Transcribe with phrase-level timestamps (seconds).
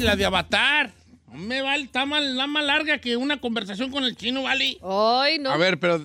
[0.00, 0.92] La de Avatar.
[1.32, 4.78] No me vale, está más, la más larga que una conversación con el chino, ¿vale?
[4.82, 5.50] Ay, no.
[5.50, 5.96] A ver, pero.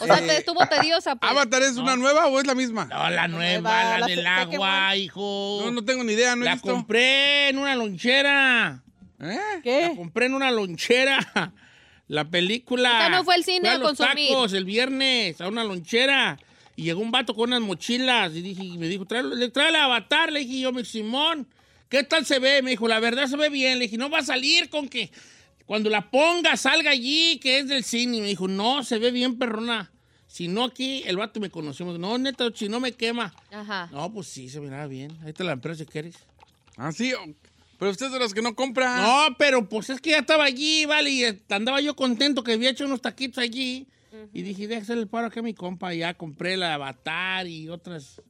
[0.00, 1.16] O sea, te estuvo tediosa.
[1.16, 1.30] Pues.
[1.30, 2.84] ¿Avatar es una nueva o es la misma?
[2.86, 5.62] No, la nueva, nueva, la, la del agua, hijo.
[5.64, 6.70] No, no tengo ni idea, no he la visto.
[6.70, 8.82] compré en una lonchera.
[9.20, 9.38] ¿Eh?
[9.54, 9.92] La ¿Qué?
[9.96, 11.52] compré en una lonchera.
[12.08, 12.88] La película.
[12.90, 14.28] O sea, no fue al cine Fui a los consumir.
[14.28, 16.38] tacos el viernes a una lonchera.
[16.76, 19.70] Y llegó un vato con unas mochilas y, dije, y me dijo, trae, le trae
[19.70, 20.30] el avatar.
[20.32, 21.46] Le dije yo, mi Simón,
[21.88, 22.62] ¿qué tal se ve?
[22.62, 23.78] Me dijo, la verdad se ve bien.
[23.78, 25.10] Le dije, no va a salir con que
[25.66, 28.18] cuando la ponga salga allí, que es del cine.
[28.18, 29.90] Y me dijo, no, se ve bien, perrona.
[30.26, 33.34] Si no aquí, el vato me dijo, no, neta, si no me quema.
[33.50, 33.88] Ajá.
[33.92, 35.16] No, pues sí, se miraba bien.
[35.22, 36.16] Ahí está la empresa si quieres.
[36.76, 37.12] Ah, sí.
[37.78, 39.02] Pero usted es de los que no compra.
[39.02, 41.10] No, pero pues es que ya estaba allí, ¿vale?
[41.10, 43.86] Y andaba yo contento que había hecho unos taquitos allí.
[44.32, 45.94] Y dije, déjale el paro aquí a mi compa.
[45.94, 48.20] Y ya compré la Avatar y otras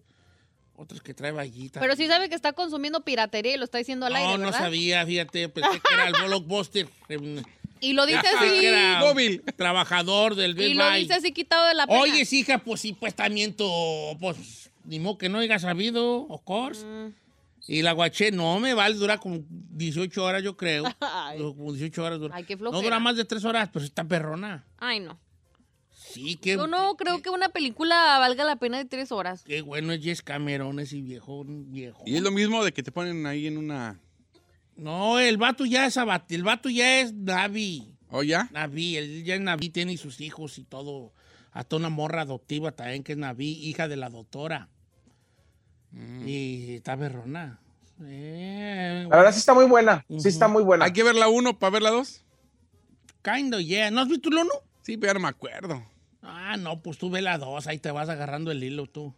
[0.79, 1.71] otras que trae allí.
[1.73, 4.45] Pero sí sabe que está consumiendo piratería y lo está diciendo al No, aire, no
[4.45, 4.59] ¿verdad?
[4.59, 5.49] sabía, fíjate.
[5.49, 6.89] Pensé que era el blockbuster.
[7.09, 7.43] eh,
[7.81, 8.61] Y lo dice así.
[8.61, 9.43] que era Móvil.
[9.57, 11.01] trabajador del Best Y lo Buy.
[11.01, 12.01] dice así quitado de la pena.
[12.01, 13.69] Oye, hija, pues sí, pues también tú,
[14.21, 16.85] pues, ni modo que no haya sabido, of course.
[16.85, 17.13] Mm.
[17.71, 20.85] Y la guaché, no, me vale, dura como 18 horas, yo creo.
[21.01, 21.39] Ay.
[21.39, 22.35] Como 18 horas dura.
[22.37, 22.83] Ay, qué no flojera.
[22.83, 24.65] dura más de 3 horas, pero está perrona.
[24.79, 25.19] Ay, no.
[26.11, 29.43] Sí, qué, Yo no creo que una película valga la pena de tres horas.
[29.45, 32.03] qué bueno es Jess Cameron, ese viejo, viejo.
[32.07, 34.01] Y es lo mismo de que te ponen ahí en una.
[34.77, 37.95] No, el vato ya es abat- el vato ya es Navi.
[38.11, 38.49] ¿O ya?
[38.53, 41.13] Navi, él ya es Navi, tiene sus hijos y todo.
[41.53, 44.69] Hasta una morra adoptiva también, que es Navi, hija de la doctora.
[45.91, 46.29] Mm.
[46.29, 47.61] Y está berrona.
[48.05, 50.05] Eh, La verdad sí está muy buena.
[50.19, 50.85] Sí está muy buena.
[50.85, 52.25] Hay que ver la uno para ver la dos.
[53.23, 53.91] kind of, yeah.
[53.91, 54.53] ¿No has visto el uno?
[54.83, 55.83] Sí, pero no me acuerdo.
[56.31, 59.15] Ah, no, pues tú ve la dos, ahí te vas agarrando el hilo tú.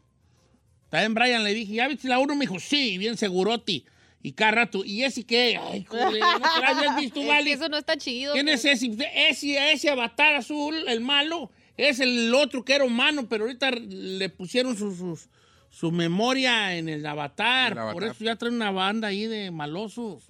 [0.90, 2.34] También Brian le dije, ¿ya viste la uno?
[2.34, 3.84] Me dijo, sí, bien seguroti.
[4.22, 5.58] Y cada rato, ¿y ese qué?
[5.60, 7.52] Ay, joder, ¿no te la habías visto, vale?
[7.52, 8.34] eso no está chido.
[8.34, 8.64] ¿Quién pues.
[8.64, 9.08] es ese?
[9.28, 9.72] ese?
[9.72, 14.76] Ese avatar azul, el malo, es el otro que era humano, pero ahorita le pusieron
[14.76, 15.18] su, su,
[15.70, 17.72] su memoria en el avatar.
[17.72, 17.94] El avatar.
[17.94, 20.24] Por eso ya trae una banda ahí de malosos.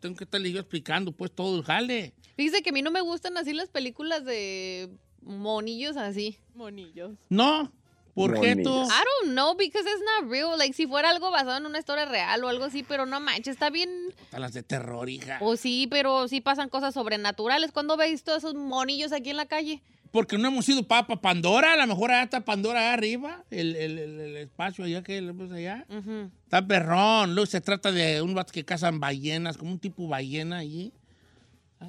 [0.00, 2.14] Tengo que estarle yo explicando pues todo el jale.
[2.36, 4.90] Fíjese que a mí no me gustan así las películas de
[5.26, 6.38] monillos así.
[6.54, 7.12] Monillos.
[7.28, 7.70] No,
[8.14, 8.70] ¿por qué tú?
[8.84, 8.88] I
[9.24, 10.56] don't know, because it's not real.
[10.56, 13.48] Like, si fuera algo basado en una historia real o algo así, pero no manches,
[13.54, 13.90] está bien.
[14.24, 15.38] Hasta las de terror, hija.
[15.42, 17.72] O sí, pero sí pasan cosas sobrenaturales.
[17.72, 19.82] ¿Cuándo veis todos esos monillos aquí en la calle?
[20.12, 23.76] Porque no hemos ido para Pandora, a lo mejor allá está Pandora allá arriba, el,
[23.76, 25.84] el- el- el espacio allá que allá.
[26.44, 27.34] Está perrón.
[27.34, 30.94] Luego se trata de un vato que cazan ballenas, como un tipo ballena allí.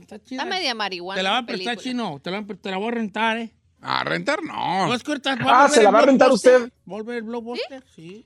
[0.02, 0.44] Está chida.
[0.44, 1.19] Está media marihuana.
[1.19, 1.84] Te la va a prestar, película.
[1.84, 2.19] chino.
[2.22, 3.52] Te la, te la voy a rentar, ¿eh?
[3.81, 4.88] A rentar, no.
[4.88, 6.62] No, es que ahorita va Ah, ¿se la va a rentar usted?
[6.62, 7.84] ¿Va a volver el blockbuster?
[7.96, 8.25] Sí.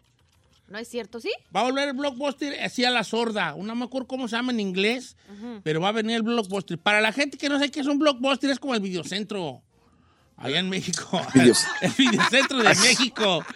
[0.68, 1.30] ¿No es cierto, sí?
[1.54, 3.56] Va a volver el blockbuster así a la sorda.
[3.58, 5.18] No me acuerdo cómo se llama en inglés,
[5.64, 6.78] pero va a venir el blockbuster.
[6.80, 9.62] Para la gente que no sabe qué es un blockbuster, es como el videocentro.
[10.38, 11.22] Allá en México.
[11.82, 13.44] El videocentro de México.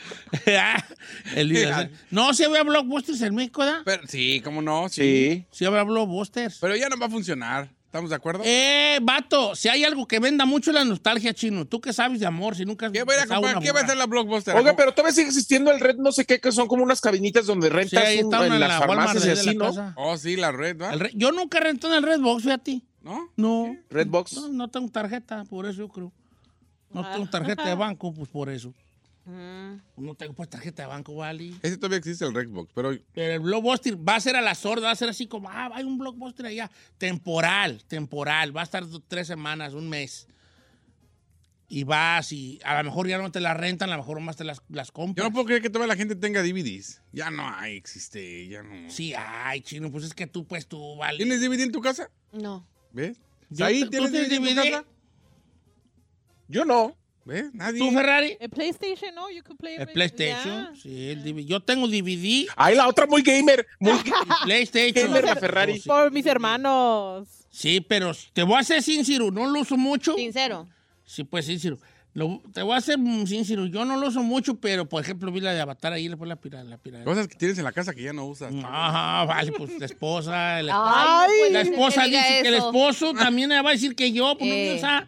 [0.48, 0.86] Ah,
[1.34, 1.98] el videocentro.
[2.12, 3.82] No, se ve a blockbusters en México, ¿verdad?
[3.86, 5.02] Pero, sí, cómo no, sí.
[5.02, 5.46] Sí.
[5.50, 6.60] Sí habrá blockbusters.
[6.60, 7.70] Pero ya no va a funcionar.
[7.96, 8.44] ¿Estamos de acuerdo?
[8.46, 11.64] Eh, vato, si hay algo que venda mucho es la nostalgia, chino.
[11.64, 13.60] Tú que sabes de amor, si nunca has ¿Qué voy a comprar?
[13.60, 14.54] ¿Qué va a hacer la Blockbuster?
[14.54, 17.46] Oiga, pero todavía sigue existiendo el red, no sé qué, que son como unas cabinitas
[17.46, 19.66] donde Sí, rentas ahí un- está una en en las la farmacias y así, ¿no?
[19.68, 19.94] casa.
[19.96, 20.92] Oh, sí, la red, ¿va?
[20.92, 22.82] El re- Yo nunca renté en el Redbox, fíjate.
[23.02, 23.30] ¿No?
[23.38, 23.78] No.
[23.90, 24.34] Redbox.
[24.34, 26.12] No, no tengo tarjeta, por eso yo creo.
[26.92, 28.74] No tengo tarjeta de banco, pues por eso.
[29.26, 31.54] No tengo pues tarjeta de banco, ¿vale?
[31.64, 34.88] Ese todavía existe el Redbox, pero Pero el blockbuster va a ser a la sorda,
[34.88, 36.70] va a ser así como, ah, hay un blockbuster allá.
[37.00, 38.56] Temporal, temporal.
[38.56, 40.28] Va a estar tres semanas, un mes.
[41.68, 44.36] y vas y a lo mejor ya no te las rentan, a lo mejor más
[44.38, 45.26] te las, las Yo compras.
[45.28, 47.02] no puedo creer que toda la gente tenga DVDs.
[47.12, 48.88] Ya no hay, existe, ya no.
[48.92, 51.18] Sí, ay, chino, pues es que tú, pues tú, vale.
[51.18, 52.12] ¿Tienes DVD en tu casa?
[52.32, 52.68] No.
[52.92, 53.18] ¿Ves?
[53.50, 54.86] Yo- ¿Ahí ¿tú tienes DVD, en tu casa?
[56.48, 56.96] Yo no.
[57.26, 57.52] ¿Ves?
[57.54, 57.80] Nadie.
[57.80, 58.38] ¿Tú, Ferrari?
[58.40, 60.66] El PlayStation, no, you can play El PlayStation.
[60.66, 60.74] yeah.
[60.80, 61.44] Sí, el DVD.
[61.46, 63.66] Yo tengo DVD Ahí la otra muy gamer.
[63.80, 63.94] Muy
[64.44, 65.08] PlayStation.
[65.08, 65.80] Gamer la Ferrari.
[65.80, 65.88] Sí.
[65.90, 67.28] Por mis hermanos.
[67.50, 70.14] Sí, pero te voy a ser sincero, no lo uso mucho.
[70.16, 70.68] Sincero.
[71.04, 71.80] Sí, pues sincero.
[72.14, 75.32] Lo- te voy a ser mm, sincero, yo no lo uso mucho, pero por ejemplo
[75.32, 76.64] vi la de Avatar ahí, le puse la pirata.
[76.64, 77.04] La pirata.
[77.06, 78.54] Cosas que tienes en la casa que ya no usas.
[78.64, 80.62] Ajá, vale, pues la esposa.
[80.62, 84.12] La, Ay, no la esposa dice que el esposo también le va a decir que
[84.12, 84.76] yo, pues no me Eh.
[84.78, 85.08] usa.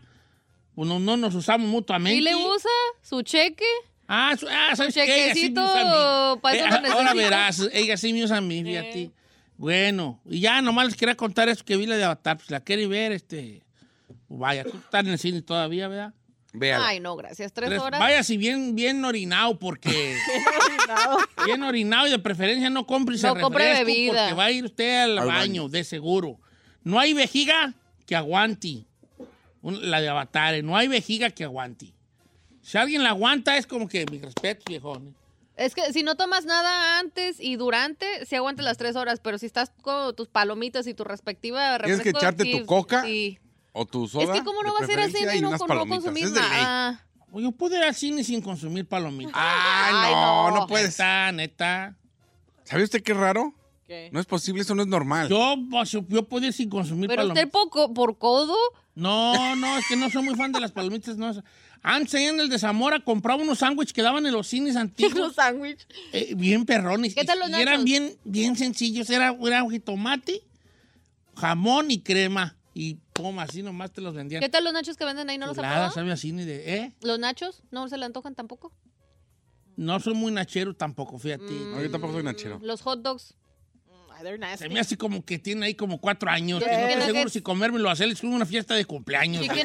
[0.77, 2.19] Pues no, no nos usamos mutuamente.
[2.19, 2.69] ¿Y le usa
[3.01, 3.65] su cheque?
[4.07, 5.24] Ah, su- ah, ¿sabes Un qué?
[5.25, 6.39] Ella sí me chequecito, usa a mí.
[6.39, 9.09] para eso Eh, ahora verás, ella sí me usa a mí, fíjate.
[9.57, 12.38] Bueno, y ya nomás les quería contar eso que vi la de Avatar.
[12.38, 13.63] Pues la quiere ver, este...
[14.29, 16.13] Vaya, tú estás en el cine todavía, ¿verdad?
[16.53, 16.88] Véala.
[16.89, 17.51] Ay, no, gracias.
[17.53, 18.00] Tres Tres- horas.
[18.00, 20.15] Vaya, si bien, bien orinado, porque...
[21.45, 24.12] bien orinado y de preferencia no compre No compre refresco bebida.
[24.27, 25.69] porque va a ir usted al, Al baño, baño.
[25.69, 26.39] de seguro.
[26.83, 27.74] No hay vejiga
[28.06, 28.85] que aguante.
[29.67, 31.93] Un- la de Avatar, no hay vejiga que aguante.
[32.61, 35.13] Si alguien la aguanta, es como que mi respeto, viejón.
[35.57, 39.37] Es que si no tomas nada antes y durante, sí aguantas las tres horas, pero
[39.37, 43.03] si estás con tus palomitas y tu respectiva Tienes que refresco, echarte sí, tu coca
[43.03, 43.39] Sí.
[43.73, 44.23] O tu soda.
[44.23, 45.99] Es que cómo no de va a ser así y no, no palomitas.
[46.03, 46.49] consumir Es de ley.
[46.49, 47.05] nada.
[47.31, 49.33] O yo puedo ir al cine sin consumir palomitas.
[49.35, 50.55] Ay, no, no.
[50.61, 50.97] no puedes.
[50.97, 51.95] Neta, neta.
[52.63, 53.53] ¿Sabe usted qué raro?
[53.88, 54.10] ¿Qué?
[54.12, 55.30] No es posible, eso no es normal.
[55.30, 55.56] Yo,
[56.10, 57.45] yo puedo ir sin consumir Pero palomitas.
[57.45, 58.56] usted poco, por codo,
[58.95, 61.16] No, no, es que no soy muy fan de las palomitas.
[61.18, 61.31] No.
[61.84, 65.16] Antes en el de Zamora compraba unos sándwiches que daban en los cines antiguos.
[65.18, 65.88] los sándwich.
[66.12, 67.16] eh, bien perrones.
[67.16, 69.10] ¿Qué tal los Y eran bien, bien sencillos.
[69.10, 70.42] Era, era jitomate,
[71.36, 72.57] jamón y crema.
[72.74, 74.42] Y pum, así nomás te los vendían.
[74.42, 75.38] ¿Qué tal los nachos que venden ahí?
[75.38, 75.92] ¿No los probado?
[75.92, 76.94] sabe así ni de, ¿eh?
[77.01, 77.63] ¿Los nachos?
[77.72, 78.72] ¿No se le antojan tampoco?
[79.78, 81.45] No soy muy nachero tampoco, fíjate.
[81.45, 82.60] No, yo tampoco soy nachero.
[82.62, 83.36] Los hot dogs.
[84.17, 84.63] Ay, they're nasty.
[84.65, 86.59] Se me hace como que tiene ahí como cuatro años.
[86.61, 87.33] Yo y no seguro nuggets.
[87.33, 89.45] si comérmelo o hacerles una fiesta de cumpleaños.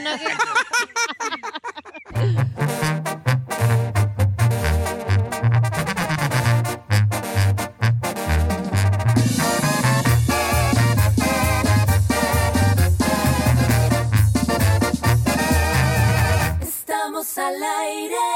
[16.60, 18.31] Estamos al aire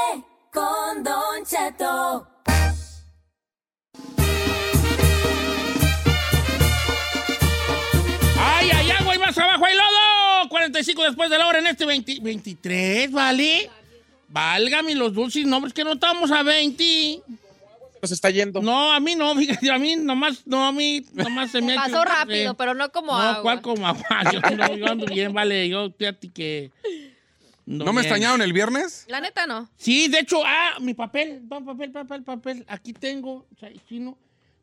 [11.07, 13.69] después de la hora en este 20 23, ¿vale?
[14.29, 17.21] Válgame los dulces nombres que no estamos a 20.
[18.01, 18.61] Nos está yendo.
[18.61, 21.77] No, a mí no, fíjate, a mí nomás, no, a mí nomás se me ha
[21.77, 23.41] Pasó hecho- rápido, eh, pero no como No, agua.
[23.41, 24.05] ¿cuál como agua?
[24.31, 26.71] Yo, no, yo ando bien, vale, yo fíjate que...
[27.65, 29.03] ¿No me extrañaron el viernes?
[29.09, 29.69] La neta no.
[29.75, 34.17] Sí, de hecho, ah, mi papel, pa- papel, papel, papel, aquí tengo, o sea, chino,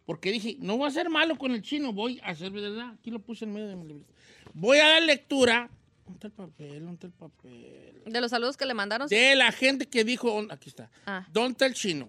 [0.06, 3.10] porque dije, no voy a ser malo con el chino, voy a hacer verdad, aquí
[3.10, 4.10] lo puse en medio de mi libreta.
[4.54, 5.68] Voy a dar lectura,
[6.04, 6.84] ¿dónde está el papel?
[6.84, 8.02] ¿Dónde está el papel?
[8.06, 9.08] De los saludos que le mandaron.
[9.08, 11.26] De la gente que dijo, aquí está, Ah.
[11.32, 12.08] ¿dónde está el chino?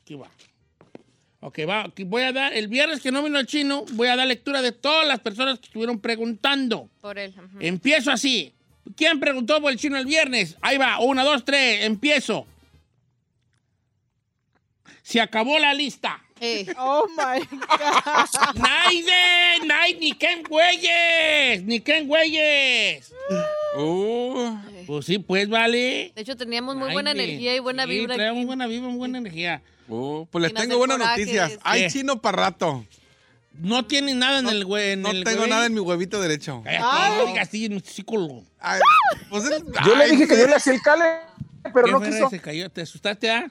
[0.00, 0.30] Aquí va.
[1.40, 4.16] Ok, va, aquí voy a dar, el viernes que no vino el chino, voy a
[4.16, 6.88] dar lectura de todas las personas que estuvieron preguntando.
[7.02, 7.34] Por él.
[7.60, 8.54] Empiezo así.
[8.96, 10.56] ¿Quién preguntó por el chino el viernes?
[10.62, 12.46] Ahí va, una, dos, tres, empiezo.
[15.02, 16.23] Se acabó la lista.
[16.40, 18.54] Eh, Oh my God.
[18.56, 19.66] ¡Naide!
[19.66, 19.98] ¡Naide!
[20.00, 21.62] ¡Ni Ken Güeyes!
[21.64, 23.12] ¡Ni Ken Güeyes!
[23.76, 26.12] Uh, Pues sí, pues vale.
[26.14, 28.14] de hecho, teníamos muy buena energía y buena Sí, vibra.
[28.16, 28.46] traemos aquí.
[28.46, 29.62] buena vibra, muy buena energía.
[29.88, 31.26] uh, pues les Sin tengo buenas corajes.
[31.26, 31.58] noticias.
[31.62, 32.84] Hay chino para rato.
[33.60, 34.96] No tiene nada en el güey.
[34.96, 35.50] No el tengo güey.
[35.50, 36.62] nada en mi huevito derecho.
[36.64, 38.42] Cállate, no digas así, psicólogo.
[38.58, 38.80] Ay,
[39.30, 41.04] pues es- Yo le ay, dije que yo le hacía el cale,
[41.72, 42.28] pero ¿Qué no quiso.
[42.30, 42.68] se cayó?
[42.70, 43.46] ¿Te asustaste, ah?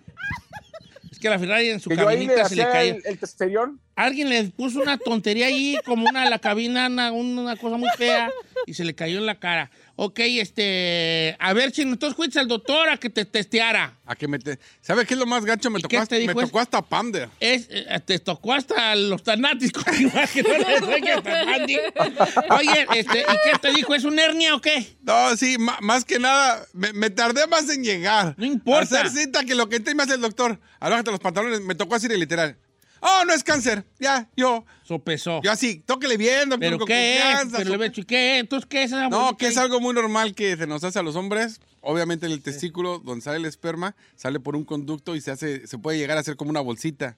[1.23, 2.95] Que la Ferrari en su Que ahí le cabinita se le cayó.
[2.95, 3.79] el, el testerión.
[3.95, 8.29] Alguien le puso una tontería ahí, como una la cabina, una, una cosa muy fea,
[8.65, 9.71] y se le cayó en la cara.
[9.95, 11.35] Ok, este.
[11.39, 13.99] A ver, chino, entonces fuiste al doctor a que te testeara.
[14.05, 14.57] A que me te...
[14.81, 15.69] ¿Sabe qué es lo más gacho?
[15.69, 17.29] Me ¿Y tocó, hasta, me tocó hasta Pander.
[17.39, 19.21] Es, eh, te tocó hasta los
[19.99, 22.55] igual que no le hasta.
[22.55, 23.93] Oye, este, ¿y qué te dijo?
[23.93, 24.95] ¿Es una hernia o qué?
[25.03, 28.33] No, sí, más que nada, me, me tardé más en llegar.
[28.37, 29.01] No importa.
[29.01, 30.59] Hacer cita que lo que te me hace el doctor.
[30.79, 32.57] Alájate los pantalones, me tocó así de literal.
[33.05, 33.85] Oh, no es cáncer.
[33.99, 34.65] Ya, yo.
[34.93, 35.41] Sopesó.
[35.43, 37.47] Yo así, tóquele bien, doctor, ¿Pero con qué es?
[37.51, 38.37] Pero le dicho, ¿qué?
[38.37, 41.03] Entonces, ¿qué es esa No, que es algo muy normal que se nos hace a
[41.03, 41.59] los hombres.
[41.85, 45.77] obviamente el testículo donde sale el esperma sale por un conducto y se hace, se
[45.77, 47.17] puede llegar a hacer como una bolsita.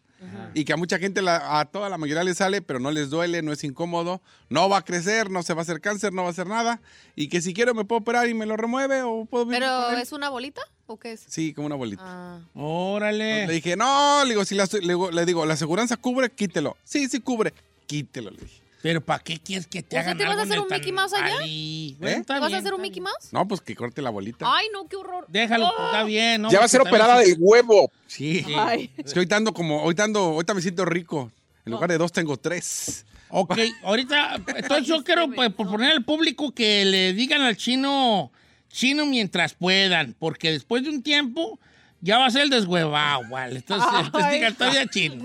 [0.55, 3.11] Y que a mucha gente, la- a toda la mayoría le sale, pero no les
[3.11, 6.23] duele, no es incómodo, no va a crecer, no se va a hacer cáncer, no
[6.23, 6.81] va a hacer nada.
[7.15, 9.91] Y que si quiero me puedo operar y me lo remueve o puedo vivir ¿Pero
[9.91, 11.25] es una bolita o qué es?
[11.27, 12.01] Sí, como una bolita.
[12.03, 12.39] Ah.
[12.55, 13.45] Órale.
[13.45, 16.75] Le dije, no, le digo, si la, le, digo, le digo, la aseguranza cubre, quítelo.
[16.83, 17.53] Sí, sí cubre,
[17.85, 18.65] quítelo, le dije.
[18.85, 20.67] Pero ¿para qué quieres que te O sea, hagan ¿te vas a algo hacer un
[20.69, 21.37] Mickey Mouse allá?
[21.43, 21.95] ¿Eh?
[21.99, 23.01] está ¿Te vas a hacer un Mickey.
[23.01, 23.31] Mouse?
[23.31, 24.45] No, pues que corte la bolita.
[24.47, 25.25] Ay, no, qué horror.
[25.27, 26.43] Déjalo, pues, está bien.
[26.43, 26.51] ¿no?
[26.51, 27.91] Ya va a ser operada del huevo.
[28.05, 28.45] Sí.
[28.55, 28.91] Ay.
[28.97, 31.31] Es que hoy ando como, hoy ando, ahorita me siento rico.
[31.65, 33.07] En lugar de dos tengo tres.
[33.29, 38.31] Ok, ahorita, entonces yo quiero pues, proponer al público que le digan al chino,
[38.69, 41.59] chino mientras puedan, porque después de un tiempo
[42.05, 43.57] ya va a ser el deshuevado, ¿vale?
[43.57, 43.89] Entonces,
[44.31, 45.23] diga, bien chino.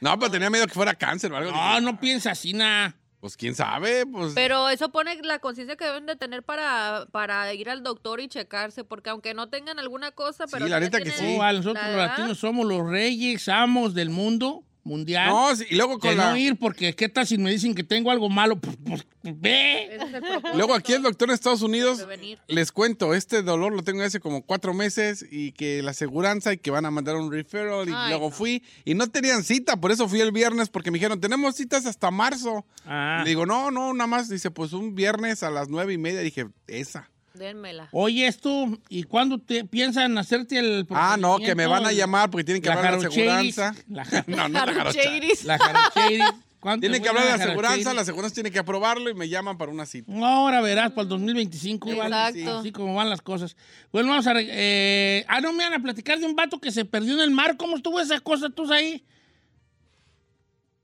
[0.00, 1.52] No, pero tenía miedo que fuera cáncer o algo.
[1.52, 2.96] No, no piensa así, nada.
[3.20, 4.32] Pues quién sabe, pues.
[4.34, 8.28] Pero eso pone la conciencia que deben de tener para, para ir al doctor y
[8.28, 10.66] checarse, porque aunque no tengan alguna cosa, pero...
[10.66, 11.38] la ya neta que sí.
[11.38, 15.30] Nosotros la los latinos somos los reyes, amos del mundo mundial.
[15.30, 16.30] No, sí, y luego de con la.
[16.30, 18.56] no ir, porque ¿qué tal si me dicen que tengo algo malo?
[18.60, 19.86] Pues, pues, ve.
[19.86, 22.06] Ese es el propósito, Luego aquí el doctor en Estados Unidos,
[22.46, 26.58] les cuento, este dolor lo tengo hace como cuatro meses y que la aseguranza y
[26.58, 28.30] que van a mandar un referral y Ay, luego no.
[28.30, 31.86] fui y no tenían cita, por eso fui el viernes porque me dijeron, tenemos citas
[31.86, 32.66] hasta marzo.
[32.84, 33.20] Ah.
[33.24, 34.28] Le digo, no, no, nada más.
[34.28, 36.20] Dice, pues un viernes a las nueve y media.
[36.20, 37.10] Dije, esa.
[37.34, 37.88] Dénmela.
[37.90, 42.30] Oye, esto, ¿y cuándo te piensan hacerte el Ah, no, que me van a llamar
[42.30, 43.74] porque tienen que La hablar de la aseguranza.
[43.88, 44.72] La, No, no, la.
[44.72, 45.44] Jarocheiris.
[45.44, 46.24] la jarocheiris.
[46.60, 47.94] ¿Cuándo Tienen que hablar de la a aseguranza, jarocheiris?
[47.96, 50.12] la aseguranza tiene que aprobarlo y me llaman para una cita.
[50.16, 52.28] Ahora verás, para el 2025, ¿vale?
[52.38, 52.58] Exacto.
[52.60, 53.56] Así como van las cosas.
[53.92, 54.32] Bueno, vamos a...
[54.36, 57.30] Eh, ah, no, me van a platicar de un vato que se perdió en el
[57.32, 57.56] mar.
[57.56, 59.04] ¿Cómo estuvo esa cosa tú ahí?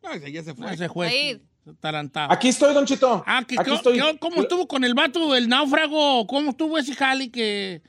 [0.03, 0.69] No, ese ya se fue.
[0.69, 1.07] Ah, se fue.
[1.07, 1.43] Ahí.
[2.31, 3.23] Aquí estoy, Don Chito.
[3.27, 4.01] Ah, que, Aquí ¿qué- estoy.
[4.19, 6.27] ¿cómo estuvo con el vato, el náufrago?
[6.27, 7.83] ¿Cómo estuvo ese jali que...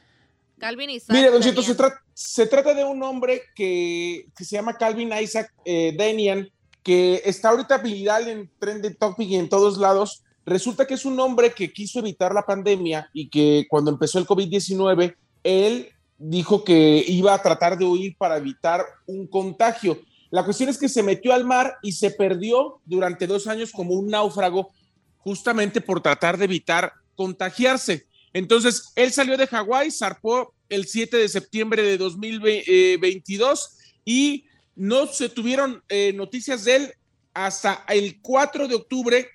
[0.60, 4.46] Calvin y Isaac Mire, Don Chito, se, tra- se trata de un hombre que, que
[4.46, 6.48] se llama Calvin Isaac eh, Danian,
[6.84, 10.22] que está ahorita viral en Trending Topic y en todos lados.
[10.46, 14.28] Resulta que es un hombre que quiso evitar la pandemia y que cuando empezó el
[14.28, 20.00] COVID-19, él dijo que iba a tratar de huir para evitar un contagio.
[20.32, 23.94] La cuestión es que se metió al mar y se perdió durante dos años como
[23.94, 24.72] un náufrago,
[25.18, 28.08] justamente por tratar de evitar contagiarse.
[28.34, 34.46] Entonces, él salió de Hawái, zarpó el 7 de septiembre de 2022 y
[34.76, 36.94] no se tuvieron eh, noticias de él
[37.34, 39.28] hasta el 4 de octubre.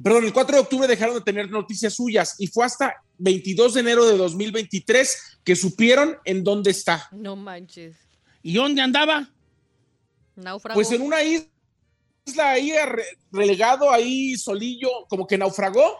[0.00, 3.80] Perdón, el 4 de octubre dejaron de tener noticias suyas y fue hasta 22 de
[3.80, 7.08] enero de 2023 que supieron en dónde está.
[7.10, 7.96] No manches.
[8.42, 9.32] ¿Y dónde andaba?
[10.36, 10.76] Náufrago.
[10.76, 11.46] Pues en una isla
[12.36, 15.98] ahí re- relegado, ahí solillo, como que naufragó,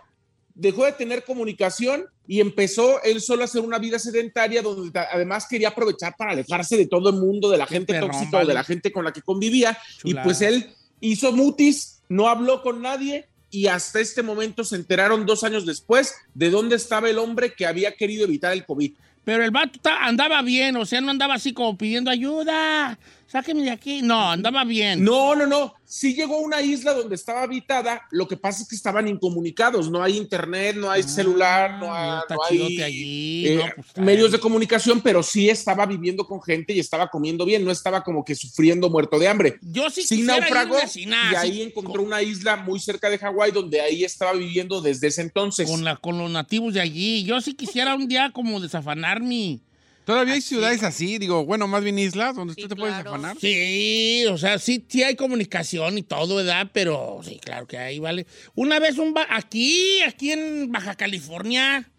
[0.55, 5.47] dejó de tener comunicación y empezó él solo a hacer una vida sedentaria donde además
[5.49, 8.55] quería aprovechar para alejarse de todo el mundo, de la gente perrón, tóxica o de
[8.55, 9.79] la gente con la que convivía.
[9.99, 10.23] Chulada.
[10.23, 15.25] Y pues él hizo mutis, no habló con nadie y hasta este momento se enteraron
[15.25, 18.93] dos años después de dónde estaba el hombre que había querido evitar el COVID.
[19.25, 22.99] Pero el vato andaba bien, o sea, no andaba así como pidiendo ayuda,
[23.37, 24.03] sáqueme de aquí.
[24.03, 25.03] No, andaba bien.
[25.05, 25.75] No, no, no.
[25.89, 28.03] Sí llegó a una isla donde estaba habitada.
[28.11, 29.89] Lo que pasa es que estaban incomunicados.
[29.89, 33.83] No hay internet, no hay celular, no hay, Ah, está no hay, allí, eh, no,
[33.95, 37.65] pues, medios de comunicación, pero sí estaba viviendo con gente y estaba comiendo bien.
[37.65, 39.59] No estaba como que sufriendo muerto de hambre.
[39.63, 44.03] Yo sí Sí naufragó y ahí encontró una isla muy cerca de Hawái donde ahí
[44.05, 45.69] estaba viviendo desde ese entonces.
[45.71, 47.23] con, la- con los nativos de allí.
[47.25, 49.61] Yo sí quisiera un día como desafanar mi...
[50.07, 53.37] Todavía hay ciudades así, digo, bueno, más bien islas donde Sí, tú te puedes afanar.
[53.41, 56.71] Sí, o sea, sí, sí hay comunicación y todo, ¿verdad?
[56.73, 58.25] Pero sí, claro que ahí vale.
[58.55, 59.13] Una vez un...
[59.13, 61.91] ba- Aquí, aquí en Baja California...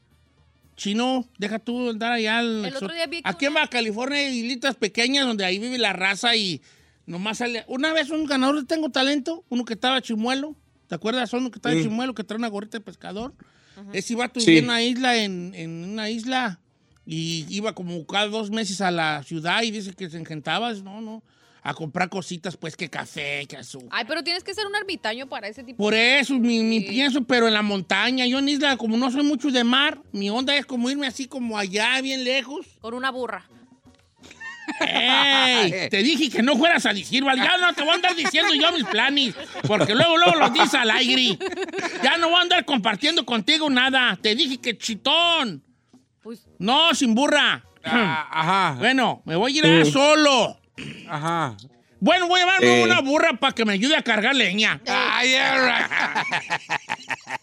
[0.78, 2.38] Chino, deja tú andar allá.
[2.38, 5.58] al El otro día vi que Aquí en Baja California hay islitas pequeñas donde ahí
[5.58, 6.62] vive la raza y
[7.08, 7.66] nomás sale.
[7.68, 10.56] Una vez un ganador de Tengo Talento, uno que estaba chimuelo,
[10.88, 11.34] ¿te acuerdas?
[11.34, 11.82] Uno que estaba Sí.
[11.82, 13.34] chimuelo, que trae una gorrita de pescador.
[13.92, 14.60] Ese vato Sí.
[14.60, 16.60] en una isla, en, en una isla,
[17.10, 21.00] y iba como cada dos meses a la ciudad y dice que se engentaba, no,
[21.00, 21.24] no,
[21.64, 23.88] a comprar cositas, pues que café, que azúcar.
[23.92, 26.88] Ay, pero tienes que ser un ermitaño para ese tipo Por eso, mi, mi Sí.
[26.90, 28.26] pienso, pero en la montaña.
[28.26, 31.28] Yo en isla, como no soy mucho de mar, mi onda es como irme así
[31.28, 32.66] como allá, bien lejos.
[32.82, 33.46] con una burra.
[34.82, 35.88] ¡Ey!
[35.90, 37.42] Te dije que no fueras a decir, ¿vale?
[37.42, 39.34] Ya no te voy a andar diciendo yo mis planes,
[39.66, 41.38] porque luego, luego los dices al aire.
[42.04, 44.18] Ya no voy a andar compartiendo contigo nada.
[44.22, 45.64] Te dije que chitón.
[46.22, 47.64] Pues No, sin burra.
[47.84, 50.60] Ah, ajá, Bueno, me voy a ir a solo.
[51.10, 51.56] ajá.
[52.00, 52.84] Bueno, voy a llevarme Eh.
[52.84, 54.82] una burra para que me ayude a cargar leña.
[54.88, 57.38] Ay, all right.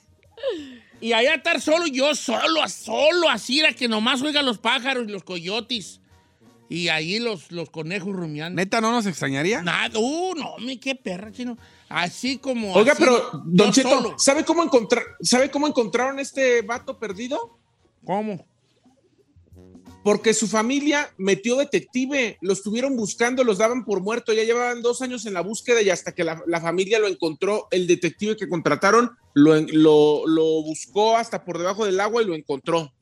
[1.00, 5.10] Y allá estar solo, yo solo, solo, así era que nomás oiga los pájaros y
[5.12, 6.00] los coyotes.
[6.68, 8.56] Y ahí los, los conejos rumiando.
[8.56, 9.62] ¿Neta no nos extrañaría?
[9.62, 11.58] Nada, uh, no, mi qué perra, chino.
[11.90, 12.72] Así como.
[12.72, 14.14] Oiga, así, pero, Don Cheto.
[14.18, 17.58] ¿sabe cómo, encontrar, ¿sabe cómo encontraron este vato perdido?
[18.04, 18.46] ¿Cómo?
[20.04, 25.00] Porque su familia metió detective, lo estuvieron buscando, los daban por muerto, ya llevaban dos
[25.02, 28.46] años en la búsqueda y hasta que la, la familia lo encontró, el detective que
[28.48, 32.92] contrataron lo, en- lo, lo buscó hasta por debajo del agua y lo encontró.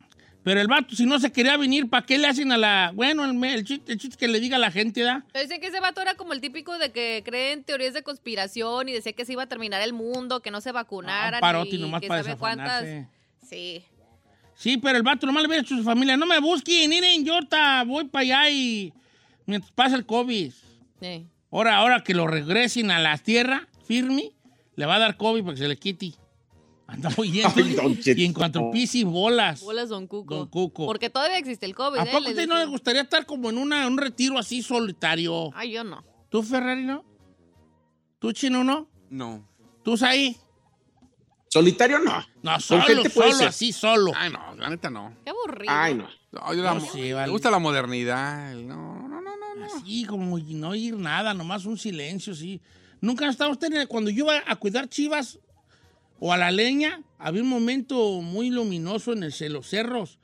[0.44, 2.90] Pero el vato, si no se quería venir, ¿para qué le hacen a la.
[2.94, 5.24] Bueno, el, el chiste, el chiste que le diga a la gente, ¿da?
[5.32, 8.02] Pero Dicen que ese vato era como el típico de que cree en teorías de
[8.02, 11.34] conspiración y decía que se iba a terminar el mundo, que no se vacunaran.
[11.34, 12.84] un parote y nomás que para sabe cuántas.
[13.48, 13.84] Sí.
[14.62, 17.24] Sí, pero el vato nomás le había dicho a su familia, no me busquen, miren,
[17.24, 18.92] yo ta- voy para allá y
[19.44, 20.52] mientras pasa el COVID.
[21.00, 21.26] sí.
[21.50, 24.30] Ahora, ahora que lo regresen a la tierra, firme,
[24.76, 26.14] le va a dar COVID para que se le quite.
[26.86, 27.46] Anda muy bien.
[28.06, 29.60] Y en cuanto pise bolas.
[29.62, 30.34] Bolas Don Cuco.
[30.34, 30.86] Don Cuco.
[30.86, 31.98] Porque todavía existe el COVID.
[31.98, 32.08] ¿A ¿eh?
[32.12, 35.50] poco a usted no le gustaría estar como en una, un retiro así solitario?
[35.54, 36.04] Ay, yo no.
[36.28, 37.04] ¿Tú, Ferrari, no?
[38.20, 38.88] ¿Tú, Chino, no?
[39.10, 39.46] No.
[39.82, 40.36] ¿Tú, ahí?
[41.52, 42.24] Solitario no.
[42.42, 43.48] No, solo, gente puede solo, ser.
[43.48, 44.12] así, solo.
[44.16, 45.14] Ay, no, la neta no.
[45.22, 45.70] Qué aburrido.
[45.76, 46.08] Ay, no.
[46.32, 47.26] No, yo la No, mo- sí, vale.
[47.26, 48.54] Me gusta la modernidad.
[48.54, 49.54] No, no, no, no.
[49.56, 49.66] no.
[49.66, 52.62] Así, como no oír nada, nomás un silencio, sí.
[53.02, 55.40] Nunca ha estado usted en el- cuando yo iba a cuidar chivas
[56.20, 60.18] o a la leña, había un momento muy luminoso en el, en los cerros.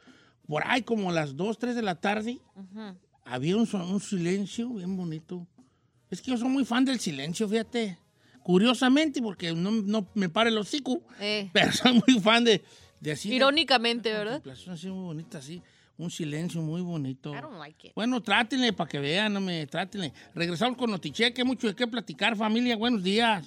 [0.46, 2.38] Por ahí, como a las 2, 3 de la tarde,
[3.26, 5.46] había un, son- un silencio bien bonito.
[6.10, 7.98] Es que yo soy muy fan del silencio, fíjate.
[8.48, 12.64] Curiosamente, porque no, no me para el hocico, Eh, pero soy muy fan de,
[12.98, 13.30] de así.
[13.34, 14.42] Irónicamente, ¿verdad?
[14.72, 15.60] así muy bonita, así.
[15.98, 17.34] Un silencio muy bonito.
[17.36, 17.92] I don't like it.
[17.94, 20.14] Bueno, trátenle para que vean, no me trátenle.
[20.34, 22.74] Regresamos con Notiche, que hay mucho de qué platicar, familia.
[22.74, 23.46] Buenos días.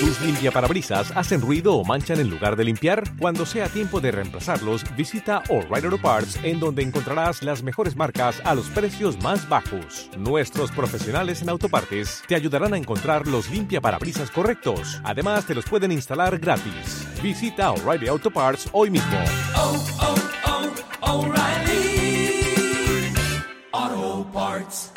[0.00, 3.04] ¿Tus limpiaparabrisas hacen ruido o manchan en lugar de limpiar?
[3.18, 8.42] Cuando sea tiempo de reemplazarlos, visita O'Reilly Auto Parts en donde encontrarás las mejores marcas
[8.44, 10.10] a los precios más bajos.
[10.18, 15.00] Nuestros profesionales en autopartes te ayudarán a encontrar los limpiaparabrisas correctos.
[15.04, 17.06] Además, te los pueden instalar gratis.
[17.22, 19.18] Visita O'Reilly Auto Parts hoy mismo.
[24.62, 24.91] Señores,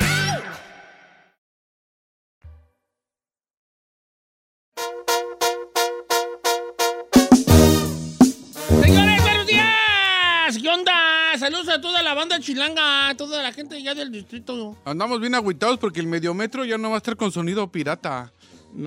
[11.46, 14.76] Saludos a toda la banda chilanga, a toda la gente ya del distrito.
[14.84, 18.32] Andamos bien agüitados porque el mediometro ya no va a estar con sonido pirata.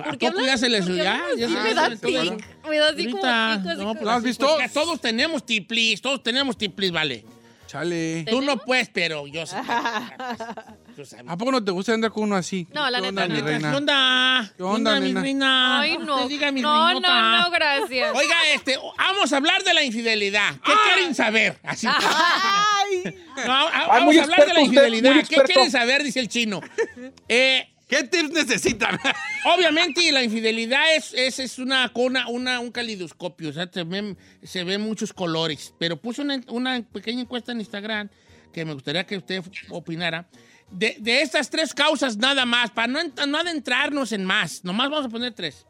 [0.00, 1.22] ¿A ¿Por qué poco ya se les qué ya?
[1.38, 2.44] ya se- Me da tic.
[2.68, 4.46] Me da como tic, así no, como- pues, ¿Lo has visto?
[4.46, 7.24] porque todos tenemos tiplis, todos tenemos tiplis, vale.
[7.66, 8.26] Chale.
[8.28, 9.46] Tú no puedes, pero yo
[11.00, 11.24] Tú sabes.
[11.28, 12.66] ¿A poco no te gusta andar con uno así?
[12.74, 13.34] No, la ¿Qué neta no.
[13.34, 14.52] ¿Qué onda?
[14.56, 15.20] ¿Qué onda, mi nena?
[15.22, 15.80] reina?
[15.80, 16.22] Ay, no.
[16.24, 17.08] Te diga mi no, reinota.
[17.22, 18.14] no, no, gracias.
[18.14, 20.54] Oiga, este, vamos a hablar de la infidelidad.
[20.62, 21.58] ¿Qué quieren saber?
[21.62, 21.86] Así.
[21.86, 25.26] No, a- a- vamos muy a hablar de la usted, infidelidad.
[25.26, 26.02] ¿Qué quieren saber?
[26.02, 26.60] Dice el chino.
[27.28, 28.98] Eh, ¿Qué tips necesitan?
[29.46, 34.16] obviamente la infidelidad es, es, es una, una, una- un calidoscopio, o sea, se ven,
[34.42, 35.74] se ven muchos colores.
[35.78, 38.08] Pero puse una, una pequeña encuesta en Instagram
[38.52, 40.28] que me gustaría que usted opinara.
[40.70, 45.06] De, de estas tres causas nada más, para no, no adentrarnos en más, nomás vamos
[45.06, 45.66] a poner tres.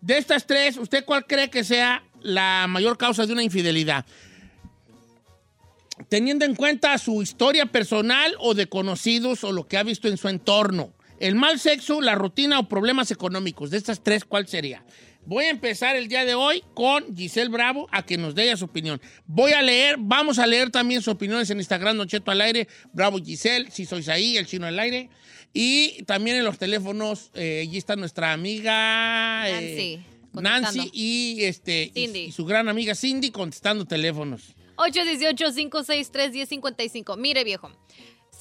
[0.00, 4.04] De estas tres, ¿usted cuál cree que sea la mayor causa de una infidelidad?
[6.08, 10.16] Teniendo en cuenta su historia personal o de conocidos o lo que ha visto en
[10.16, 10.92] su entorno.
[11.20, 13.70] El mal sexo, la rutina o problemas económicos.
[13.70, 14.84] De estas tres, ¿cuál sería?
[15.24, 18.64] Voy a empezar el día de hoy con Giselle Bravo a que nos dé su
[18.64, 19.00] opinión.
[19.26, 22.66] Voy a leer, vamos a leer también sus opiniones en Instagram, Don Cheto al aire,
[22.92, 25.10] Bravo Giselle, si sois ahí, el chino al aire.
[25.54, 30.00] Y también en los teléfonos, eh, allí está nuestra amiga eh,
[30.32, 34.56] Nancy, Nancy y, este, y su gran amiga Cindy contestando teléfonos.
[34.76, 37.16] 818-563-1055.
[37.16, 37.70] Mire, viejo.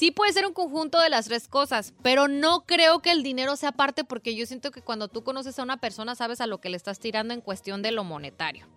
[0.02, 3.56] Sí puede ser un conjunto de las tres cosas, pero no creo que el dinero
[3.56, 6.60] sea parte porque yo siento que cuando tú conoces a una persona sabes a lo
[6.60, 8.68] que le estás tirando en cuestión de lo monetario.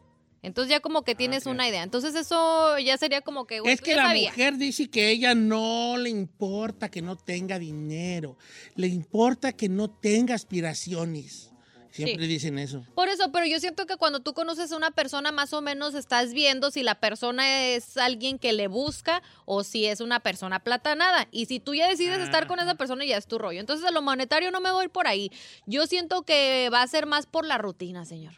[0.43, 1.83] Entonces ya como que tienes una idea.
[1.83, 3.63] Entonces eso ya sería como que...
[3.65, 8.37] Es que la mujer dice que ella no le importa que no tenga dinero,
[8.75, 11.54] le importa que no tenga aspiraciones.
[11.95, 12.33] Siempre Sí.
[12.33, 12.85] dicen eso.
[12.97, 15.95] Por eso, pero yo siento que cuando tú conoces a una persona, más o menos
[15.95, 20.59] estás viendo si la persona es alguien que le busca o si es una persona
[20.59, 21.29] platanada.
[21.31, 23.61] Y si tú ya decides estar con esa persona, ya es tu rollo.
[23.61, 25.31] Entonces, a lo monetario no me voy por ahí.
[25.67, 28.35] Yo siento que va a ser más por la rutina, señor.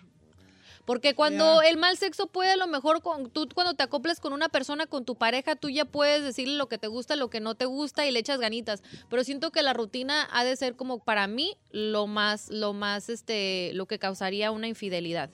[0.86, 4.32] Porque cuando el mal sexo puede, a lo mejor, con, tú cuando te acoplas con
[4.32, 7.40] una persona, con tu pareja, tú ya puedes decirle lo que te gusta, lo que
[7.40, 8.84] no te gusta y le echas ganitas.
[9.10, 13.08] Pero siento que la rutina ha de ser como para mí lo más, lo más,
[13.08, 15.28] este, lo que causaría una infidelidad.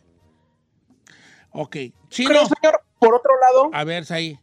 [1.50, 1.70] Ok.
[1.72, 4.38] Creo, Chino, señor, por otro lado, a ver, ahí.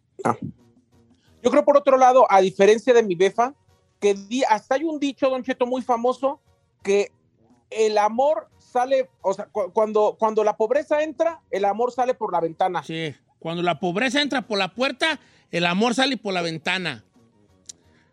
[1.42, 3.56] yo creo por otro lado, a diferencia de mi befa,
[4.00, 6.40] que di- hasta hay un dicho, Don Cheto, muy famoso,
[6.84, 7.12] que
[7.70, 12.32] el amor sale, o sea, cu- cuando, cuando la pobreza entra, el amor sale por
[12.32, 12.84] la ventana.
[12.84, 13.14] Sí.
[13.40, 15.20] Cuando la pobreza entra por la puerta,
[15.52, 17.04] el amor sale por la ventana.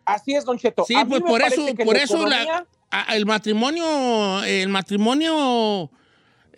[0.04, 0.84] Así es, Don Cheto.
[0.86, 5.90] Sí, A pues por eso, por la eso la- economía- a- el matrimonio, el matrimonio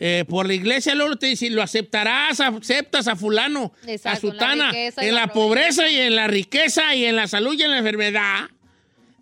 [0.01, 4.37] eh, por la iglesia luego te dice, lo aceptarás, aceptas a fulano, Exacto, a en
[4.37, 7.63] la sutana, en la la pobreza y en la riqueza y en la salud y
[7.63, 8.49] en la enfermedad.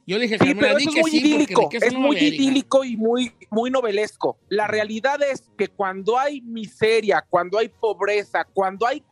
[0.07, 3.33] Yo le dije, Sí, pero eso es muy sí, idílico, es muy idílico y muy,
[3.51, 4.38] muy novelesco.
[4.49, 9.03] La realidad es que cuando hay miseria, cuando hay pobreza, cuando hay,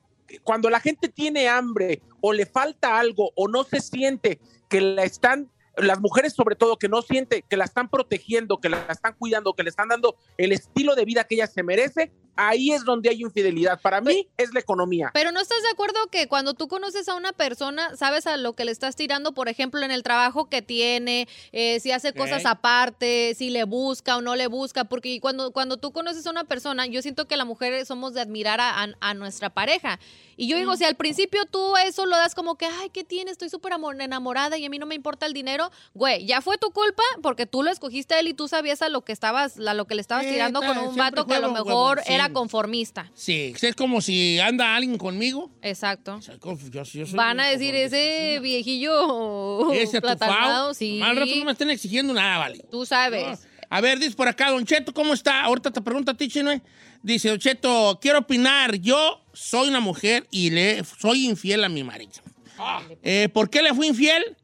[0.44, 5.02] cuando la gente tiene hambre o le falta algo o no se siente que la
[5.02, 9.16] están, las mujeres sobre todo que no siente que la están protegiendo, que la están
[9.18, 12.84] cuidando, que le están dando el estilo de vida que ella se merece, ahí es
[12.84, 13.80] donde hay infidelidad.
[13.80, 15.10] Para mí es la economía.
[15.14, 18.52] Pero no estás de acuerdo que cuando tú conoces a una persona, sabes a lo
[18.54, 22.42] que le estás tirando, por ejemplo, en el trabajo que tiene, eh, si hace cosas
[22.46, 26.44] aparte, si le busca o no le busca, porque cuando, cuando tú conoces a una
[26.44, 29.98] persona, yo siento que las mujeres somos de admirar a, a- a nuestra pareja.
[30.36, 33.30] Y yo digo, si al principio tú eso lo das como que, ay, ¿qué tiene?
[33.30, 36.58] Estoy súper amor- enamorada y a mí no me importa el dinero, güey, ya fue
[36.58, 39.58] tu culpa porque tú lo escogiste a él y tú sabías a lo que estabas,
[39.58, 42.12] a lo que le estabas Sí, tirando con un vato que a lo mejor sí.
[42.24, 43.10] Era conformista.
[43.14, 45.50] Sí, es como si anda alguien conmigo.
[45.62, 46.20] Exacto.
[46.20, 51.00] Yo- yo soy Van a decir, ese viejillo Ese platanado, sí.
[51.02, 52.64] Al rato no me estén exigiendo nada, vale.
[52.70, 53.46] Tú sabes.
[53.70, 55.42] A ver, dice por acá, Don Cheto, ¿cómo está?
[55.44, 56.52] Ahorita te pregunto a ti, Chino.
[56.52, 56.62] ¿eh?
[57.02, 58.76] Dice, Don Cheto, quiero opinar.
[58.76, 62.12] Yo soy una mujer y le soy infiel a mi marido.
[63.02, 64.36] Eh, ¿Por qué le fui infiel?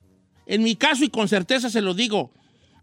[0.46, 2.32] En mi caso, y con certeza se lo digo,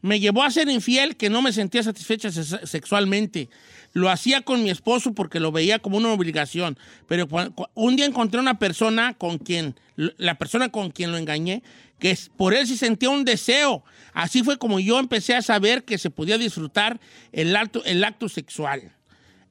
[0.02, 3.50] me llevó a ser infiel que no me sentía satisfecha se- sexualmente.
[3.93, 6.78] Lo hacía con mi esposo porque lo veía como una obligación.
[7.08, 7.28] Pero
[7.73, 11.63] un día encontré una persona con quien, la persona con quien lo engañé,
[12.00, 13.84] que por él sí sentía un deseo.
[14.13, 17.00] Así fue como yo empecé a saber que se podía disfrutar
[17.32, 18.93] el acto, el acto sexual.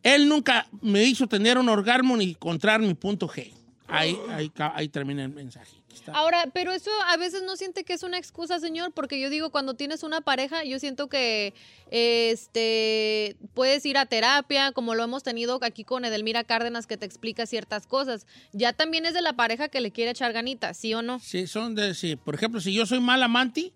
[0.03, 3.53] Él nunca me hizo tener un orgasmo ni encontrar mi punto G.
[3.89, 5.76] Ahí, ahí, ahí termina el mensaje.
[5.97, 6.13] Está.
[6.13, 9.51] Ahora, pero eso a veces no siente que es una excusa, señor, porque yo digo,
[9.51, 11.53] cuando tienes una pareja, yo siento que
[11.91, 17.07] este puedes ir a terapia, como lo hemos tenido aquí con Edelmira Cárdenas, que te
[17.07, 18.27] explica ciertas cosas.
[18.53, 21.19] Ya también es de la pareja que le quiere echar ganitas, ¿sí o no?
[21.21, 22.17] Sí, son de, sí.
[22.17, 23.73] Por ejemplo, si yo soy mal amante,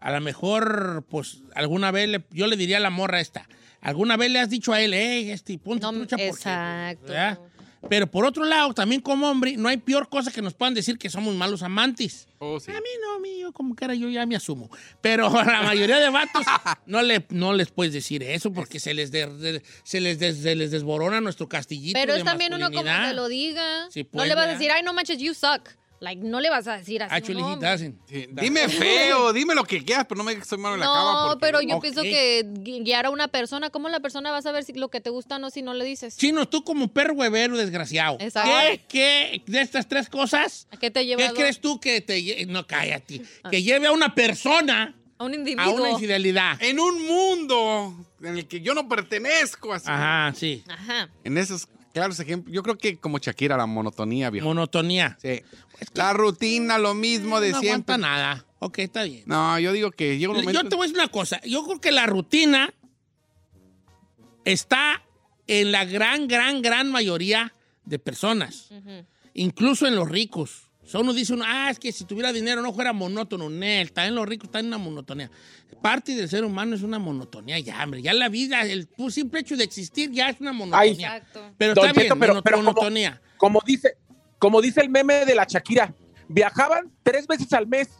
[0.00, 3.48] a lo mejor, pues, alguna vez le- yo le diría a la morra esta,
[3.80, 7.06] alguna vez le has dicho a él, hey, este, ponte No, trucha porque-" exacto.
[7.06, 7.38] ¿verdad?
[7.88, 10.98] Pero por otro lado, también como hombre, no hay peor cosa que nos puedan decir
[10.98, 12.26] que somos malos amantes.
[12.38, 12.70] Oh, sí.
[12.70, 14.68] A mí no, a mí yo como que era yo ya me asumo.
[15.00, 16.44] Pero a la mayoría de vatos
[16.86, 20.38] no, le, no les puedes decir eso porque se les, de- de- se, les des-
[20.38, 23.86] se les desborona nuestro castillito Pero de es también uno como te lo diga.
[23.90, 25.68] Sí, no pues, le vas a decir, ay, no manches, you suck.
[26.00, 27.12] Like, no le vas a decir así.
[27.14, 27.96] Actually, no, he doesn't.
[28.08, 30.80] Sí, Dime feo, dime lo que quieras, pero no me digas que soy malo en
[30.80, 31.12] la cama.
[31.22, 34.36] No, porque- pero yo pienso que gui- guiar a una persona, ¿cómo la persona va
[34.38, 36.16] a saber si lo que te gusta o no si no le dices?
[36.16, 38.16] Chino, tú como perro huevero desgraciado.
[38.20, 38.48] Exacto.
[38.48, 42.46] ¿Qué, qué de estas tres cosas, ¿A qué te lleva qué crees tú que te
[42.46, 43.22] No, cállate.
[43.50, 45.74] Que lleve a una persona a un a individuo?
[45.74, 46.62] una infidelidad.
[46.62, 49.72] En un mundo en el que yo no pertenezco.
[49.74, 49.86] Así.
[49.88, 50.62] Ajá, sí.
[50.68, 51.08] Ajá.
[51.24, 54.46] En esos claros ejemplos, yo creo que como Shakira, la monotonía, viejo.
[54.46, 55.18] Monotonía.
[55.20, 55.42] Sí.
[55.94, 57.94] La rutina, lo mismo de no siempre.
[57.94, 58.44] aguanta nada.
[58.60, 59.22] Ok, está bien.
[59.26, 60.62] No, yo digo que llega un momento.
[60.62, 61.40] Yo te voy a decir una cosa.
[61.42, 62.74] Yo creo que la rutina
[64.44, 65.02] está
[65.46, 68.68] en la gran, gran, gran mayoría de personas.
[69.34, 70.67] Incluso en los ricos.
[70.88, 73.50] O sea, uno dice, uno, ah, es que si tuviera dinero no fuera monótono.
[73.50, 75.30] Nel, está en los ricos, está en una monotonía.
[75.82, 78.00] Parte del ser humano es una monotonía ya, hombre.
[78.00, 81.18] Ya la vida, el simple hecho de existir ya es una monotonía.
[81.18, 81.52] Exacto.
[81.58, 83.20] Pero Don está Cheto, bien, pero- pero como- monotonía.
[83.36, 83.98] Como dice,
[84.38, 85.94] como dice el meme de la Shakira,
[86.26, 87.90] viajaban tres veces al mes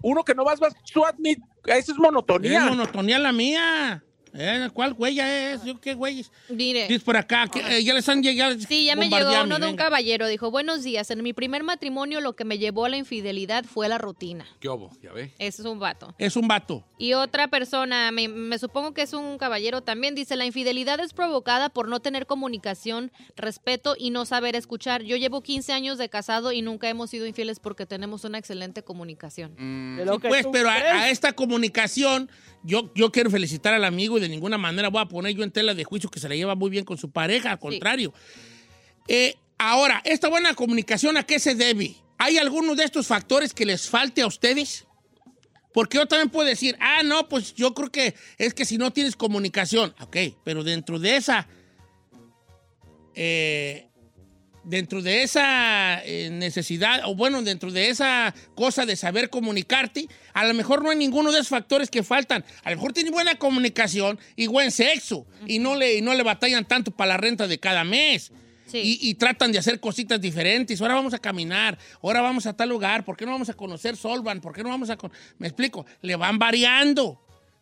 [0.00, 2.60] Uno que no vas, vas, SWAT meet, esa es monotonía.
[2.60, 4.04] Es monotonía la mía.
[4.34, 5.64] Eh, ¿Cuál huella es?
[5.64, 6.24] ¿Yo qué güey?
[6.48, 6.88] Mire.
[6.88, 8.58] Dice por acá, eh, ya les han llegado.
[8.60, 10.26] Sí, ya me llegó uno de un caballero.
[10.26, 11.10] Dijo, buenos días.
[11.10, 14.46] En mi primer matrimonio lo que me llevó a la infidelidad fue la rutina.
[14.60, 14.90] ¿Qué obo?
[15.02, 15.32] Ya ve.
[15.38, 16.14] Ese es un vato.
[16.18, 16.84] Es un vato.
[16.98, 21.12] Y otra persona, me, me supongo que es un caballero también, dice, la infidelidad es
[21.12, 25.02] provocada por no tener comunicación, respeto y no saber escuchar.
[25.02, 28.82] Yo llevo 15 años de casado y nunca hemos sido infieles porque tenemos una excelente
[28.82, 29.54] comunicación.
[29.58, 32.30] Sí, pues, pero a, a esta comunicación,
[32.62, 35.50] yo, yo quiero felicitar al amigo y de ninguna manera voy a poner yo en
[35.50, 38.12] tela de juicio que se la lleva muy bien con su pareja, al contrario.
[39.06, 41.96] Eh, ahora, esta buena comunicación, ¿a qué se debe?
[42.18, 44.86] ¿Hay alguno de estos factores que les falte a ustedes?
[45.72, 48.92] Porque yo también puedo decir, ah, no, pues yo creo que es que si no
[48.92, 51.46] tienes comunicación, ok, pero dentro de esa,
[53.14, 53.87] eh,
[54.68, 60.46] dentro de esa eh, necesidad, o bueno, dentro de esa cosa de saber comunicarte, a
[60.46, 62.44] lo mejor no hay ninguno de esos factores que faltan.
[62.64, 66.22] A lo mejor tiene buena comunicación y buen sexo, y, no le, y no le
[66.22, 68.30] batallan tanto para la renta de cada mes.
[68.70, 70.78] Y, y tratan de hacer cositas diferentes.
[70.82, 73.96] Ahora vamos a caminar, ahora vamos a tal lugar, ¿por qué no vamos a conocer
[73.96, 74.42] Solvan?
[74.42, 74.96] ¿Por qué no vamos a...
[74.98, 77.18] con- Me explico, le van variando.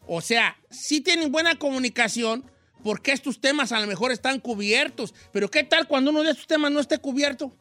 [0.08, 2.44] O sea, sí tienen buena comunicación,
[2.82, 5.14] porque estos temas a lo mejor están cubiertos.
[5.32, 7.52] Pero ¿qué tal cuando uno de estos temas no esté cubierto?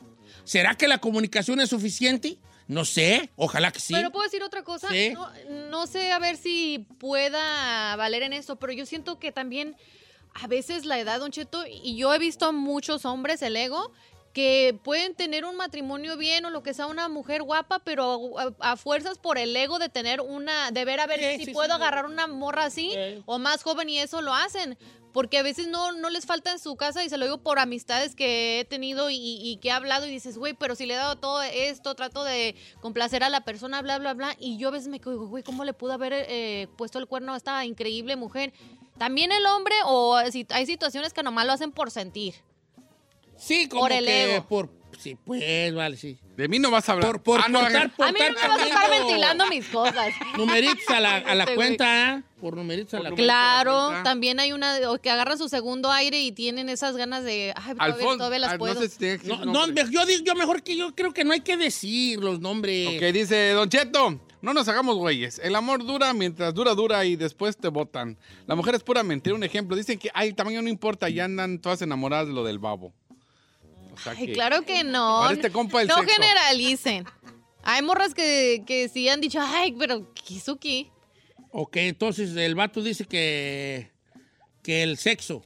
[0.43, 2.38] ¿Será que la comunicación es suficiente?
[2.67, 3.93] No sé, ojalá que sí.
[3.93, 4.89] Pero puedo decir otra cosa.
[4.89, 5.12] Sí.
[5.13, 5.30] No,
[5.69, 9.75] no sé a ver si pueda valer en eso, pero yo siento que también
[10.34, 13.93] a veces la edad, Don Cheto, y yo he visto a muchos hombres, el ego,
[14.36, 18.54] que pueden tener un matrimonio bien o lo que sea, una mujer guapa, pero a,
[18.74, 21.52] a fuerzas por el ego de tener una, de ver a ver Sí, si sí,
[21.54, 21.74] puedo sí.
[21.76, 22.93] agarrar una morra así
[23.26, 24.78] o más joven y eso lo hacen.
[25.13, 27.58] Porque a veces no, no les falta en su casa y se lo digo por
[27.60, 30.95] amistades que he tenido y, y que he hablado y dices, güey, pero si le
[30.95, 34.36] he dado todo esto, trato de complacer a la persona, bla, bla, bla.
[34.38, 37.34] Y yo a veces me digo, güey, ¿cómo le pudo haber eh, puesto el cuerno
[37.34, 38.52] a esta increíble mujer?
[38.98, 42.36] También el hombre o si hay situaciones que nomás lo hacen por sentir.
[43.38, 44.48] Sí, como Por el que ego.
[44.48, 44.69] por...
[44.98, 46.17] Sí, pues, vale, sí.
[46.38, 47.12] De mí no vas a hablar.
[47.12, 49.65] Por, por Ah, no, cortar, por A mí no me vas a estar ventilando mis
[49.67, 50.08] cosas.
[50.38, 51.67] Numeritos a la, a la Este güey.
[51.67, 52.24] cuenta, ¿eh?
[52.39, 53.21] Por numeritos a la cuenta.
[53.21, 57.54] Claro, también hay una o que agarran su segundo aire y tienen esas ganas de,
[57.58, 58.74] ay, todavía, Alfonso, todavía las ah, puedo.
[58.76, 59.84] no sé si tiene que No, decir no, nombre.
[59.84, 62.88] me- yo digo, yo mejor que yo creo que no hay que decir los nombres.
[62.95, 65.39] Ok, dice Don Cheto, no nos hagamos güeyes.
[65.43, 68.17] El amor dura mientras dura, dura y después te botan.
[68.48, 69.36] La mujer es pura mentira.
[69.36, 72.45] Un ejemplo, dicen que ay, el tamaño no importa y andan todas enamoradas de lo
[72.45, 72.93] del babo.
[73.96, 75.22] O sea Ay, que- claro que no.
[75.22, 76.14] Para este compa el no sexo.
[76.14, 77.06] generalicen.
[77.64, 80.92] Hay morras que, que sí han dicho, ay, pero ¿qué hizo qué?
[81.52, 83.92] Ok, entonces el vato dice que,
[84.62, 85.42] que el sexo.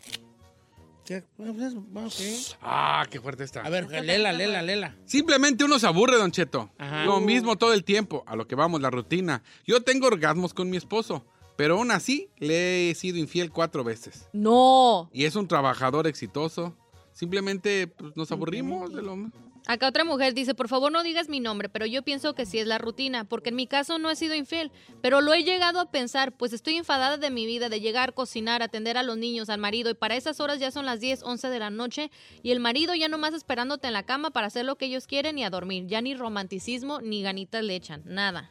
[1.94, 2.56] Pues.
[2.62, 3.62] Ah, qué fuerte está.
[3.62, 4.96] A ver, lela, lela, lela.
[5.06, 6.70] Simplemente uno se aburre, Don Cheto.
[6.78, 7.06] Ajá.
[7.06, 8.24] Lo mismo todo el tiempo.
[8.28, 9.42] A lo que vamos, la rutina.
[9.66, 14.28] Yo tengo orgasmos con mi esposo, pero aún así le he sido infiel cuatro veces.
[14.34, 15.10] No.
[15.12, 16.76] Y es un trabajador exitoso.
[17.20, 19.30] Simplemente pues, nos aburrimos de lo...
[19.68, 22.60] Acá otra mujer dice, por favor no digas mi nombre, pero yo pienso que sí
[22.60, 25.82] es la rutina, porque en mi caso no he sido infiel, pero lo he llegado
[25.82, 29.50] a pensar, pues estoy enfadada de mi vida, de llegar, cocinar, atender a los niños,
[29.50, 32.10] al marido, y para esas horas ya son las 10, 11 de la noche,
[32.42, 35.38] y el marido ya nomás esperándote en la cama para hacer lo que ellos quieren
[35.38, 38.50] y a dormir, ya ni romanticismo ni ganitas le echan, nada.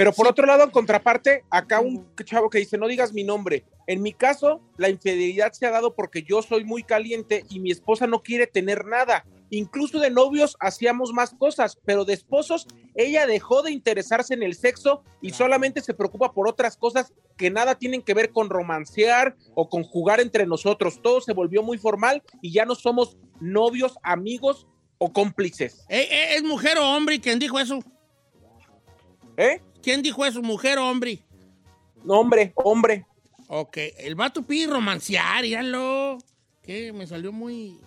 [0.00, 3.66] Pero por otro lado, en contraparte, acá un chavo que dice, no digas mi nombre.
[3.86, 7.70] En mi caso, la infidelidad se ha dado porque yo soy muy caliente y mi
[7.70, 9.26] esposa no quiere tener nada.
[9.50, 14.54] Incluso de novios hacíamos más cosas, pero de esposos ella dejó de interesarse en el
[14.54, 19.36] sexo y solamente se preocupa por otras cosas que nada tienen que ver con romancear
[19.54, 21.02] o con jugar entre nosotros.
[21.02, 25.84] Todo se volvió muy formal y ya no somos novios, amigos o cómplices.
[25.90, 27.80] Eh, eh, ¿Es mujer o hombre quien dijo eso?
[29.36, 29.60] ¿Eh?
[29.82, 31.20] ¿Quién dijo eso, mujer o hombre?
[32.04, 33.06] No, hombre, hombre.
[33.48, 36.18] Ok, el vato pide romancear, míralo.
[36.62, 36.92] ¿Qué?
[36.92, 37.78] Me salió muy...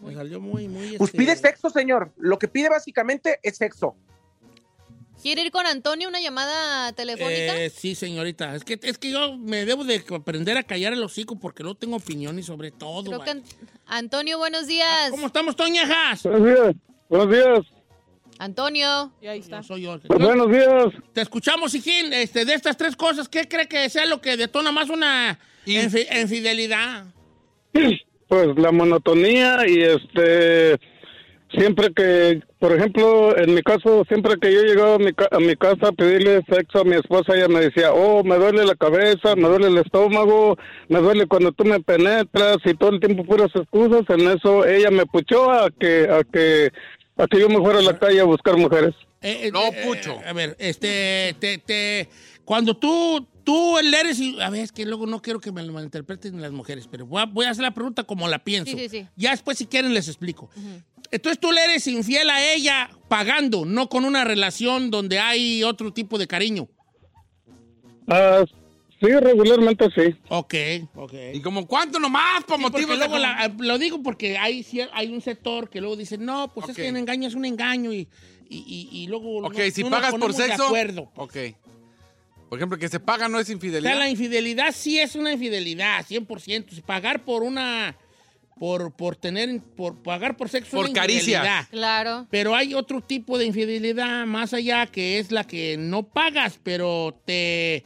[0.00, 0.96] Me salió muy, muy...
[0.96, 2.12] Pues este, pide sexo, señor.
[2.16, 3.94] Lo que pide básicamente es sexo.
[5.22, 7.56] ¿Quiere ir con Antonio una llamada telefónica?
[7.62, 8.54] Eh, sí, señorita.
[8.54, 11.74] Es que, es que yo me debo de aprender a callar el hocico porque no
[11.74, 13.04] tengo opiniones sobre todo.
[13.04, 13.42] Creo que vale.
[13.42, 13.44] An-
[13.84, 15.10] Antonio, buenos días.
[15.10, 16.22] ¿Cómo estamos, Toñajas?
[16.22, 16.74] Buenos días.
[17.10, 17.79] Buenos días.
[18.40, 19.12] Antonio.
[19.20, 19.62] Y ahí está.
[19.62, 19.98] Soy yo.
[20.08, 20.86] Buenos días.
[21.12, 22.12] Te escuchamos, Hijín.
[22.12, 26.06] Este, de estas tres cosas, ¿qué cree que sea lo que detona más una infi-
[26.22, 27.04] infidelidad?
[28.28, 30.78] Pues la monotonía y este
[31.52, 35.38] siempre que, por ejemplo, en mi caso, siempre que yo llegaba a mi, ca- a
[35.40, 38.76] mi casa a pedirle sexo a mi esposa, ella me decía, oh, me duele la
[38.76, 40.56] cabeza, me duele el estómago,
[40.88, 44.02] me duele cuando tú me penetras y todo el tiempo puras excusas.
[44.08, 46.70] En eso ella me puchó a que, a que,
[47.22, 48.94] a que yo me fuera a la calle a buscar mujeres.
[49.22, 50.18] Eh, eh, No, eh, Pucho.
[50.26, 52.08] a ver, este, te, te,
[52.44, 55.72] cuando tú, tú eres, y- a ver, es que luego no quiero que me lo
[55.72, 58.72] malinterpreten las mujeres, pero voy a, voy a hacer la pregunta como la pienso.
[58.76, 59.06] Sí, sí, sí.
[59.16, 60.48] Ya después, si quieren, les explico.
[61.10, 65.92] Entonces tú le eres infiel a ella pagando, no con una relación donde hay otro
[65.92, 66.68] tipo de cariño.
[68.08, 68.44] Ah,
[69.00, 70.14] sí, regularmente sí.
[70.28, 70.54] Ok,
[70.94, 71.12] ok.
[71.34, 75.08] ¿Y como cuánto nomás por Sí, motivos de luego la- lo digo porque hay, hay
[75.12, 76.70] un sector que luego dice, no, pues Ok.
[76.70, 78.08] es que un engaño es un engaño y,
[78.48, 80.66] y, y- y luego Ok, no- si no pagas por ponemos de sexo.
[80.66, 81.10] acuerdo.
[81.16, 81.36] Ok.
[82.48, 83.96] Por ejemplo, que se paga no es O sea, infidelidad.
[83.96, 86.74] la infidelidad sí es una infidelidad, 100%.
[86.74, 87.96] Si Pagar por una,
[88.58, 91.44] por, por tener, por pagar por sexo es Por una caricias.
[91.44, 91.68] infidelidad.
[91.70, 92.26] Claro.
[92.28, 97.16] Pero hay otro tipo de infidelidad más allá que es la que no pagas, pero
[97.24, 97.84] te,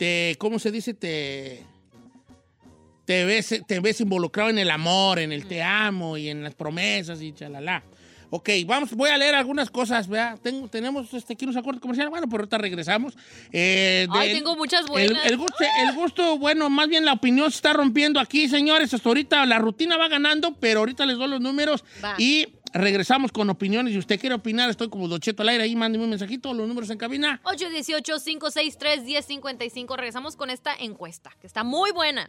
[0.00, 0.94] te, ¿cómo se dice?
[0.94, 1.62] Te,
[3.04, 6.54] te ves, te ves involucrado en el amor, en el te amo y en las
[6.54, 7.82] promesas y chalala.
[8.30, 10.08] Ok, vamos, voy a leer algunas cosas.
[10.42, 13.14] Tengo, tenemos este, aquí unos acuerdos comerciales, bueno, pero ahorita regresamos.
[13.52, 15.26] Eh, Ay, tengo muchas el, buenas.
[15.26, 18.94] el gusto, el gusto, bueno, más bien la opinión se está rompiendo aquí, señores.
[18.94, 22.14] Hasta ahorita la rutina va ganando, pero ahorita les doy los números Va.
[22.16, 23.92] y regresamos con opiniones.
[23.92, 26.88] Si usted quiere opinar, estoy como Docheto al aire ahí, mándeme un mensajito, los números
[26.90, 27.40] en cabina.
[27.44, 29.96] 818-563-1055.
[29.96, 32.28] Regresamos con esta encuesta, que está muy buena.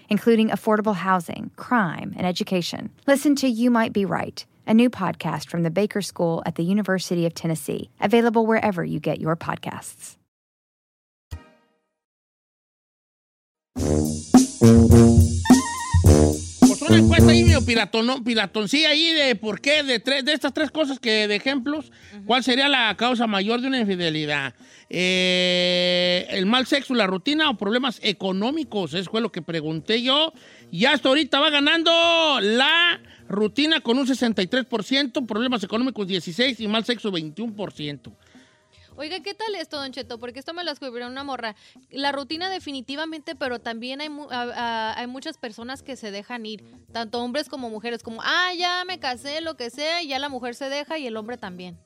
[0.11, 2.91] including affordable housing, crime, and education.
[3.07, 6.63] Listen to You Might Be Right, a new podcast from the Baker School at the
[6.63, 10.17] University of Tennessee, available wherever you get your podcasts.
[16.91, 20.71] Una encuesta ahí medio piratón, piratoncilla ahí de por qué, de, tres, de estas tres
[20.71, 21.89] cosas que de ejemplos,
[22.25, 24.53] ¿cuál sería la causa mayor de una infidelidad?
[24.89, 28.93] Eh, ¿El mal sexo, la rutina o problemas económicos?
[28.93, 30.33] Eso fue lo que pregunté yo.
[30.69, 31.91] Y hasta ahorita va ganando
[32.41, 32.99] la
[33.29, 38.11] rutina con un 63%, problemas económicos 16% y mal sexo 21%.
[38.97, 40.19] Oiga, ¿qué tal esto, Don Cheto?
[40.19, 41.55] Porque esto me lo escribió una morra.
[41.89, 44.41] La rutina definitivamente, pero también hay, mu- a-
[44.93, 48.83] a- hay muchas personas que se dejan ir, tanto hombres como mujeres, como, ah, ya
[48.85, 51.79] me casé, lo que sea, y ya la mujer se deja y el hombre también.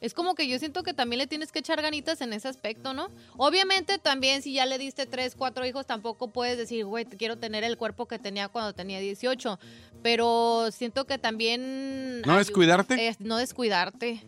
[0.00, 2.92] Es como que yo siento que también le tienes que echar ganitas en ese aspecto,
[2.92, 3.08] ¿no?
[3.38, 7.64] Obviamente también si ya le diste tres, cuatro hijos, tampoco puedes decir, güey, quiero tener
[7.64, 9.58] el cuerpo que tenía cuando tenía 18.
[10.02, 12.20] Pero siento que también...
[12.22, 13.06] ¿No descuidarte?
[13.08, 14.22] Es no descuidarte.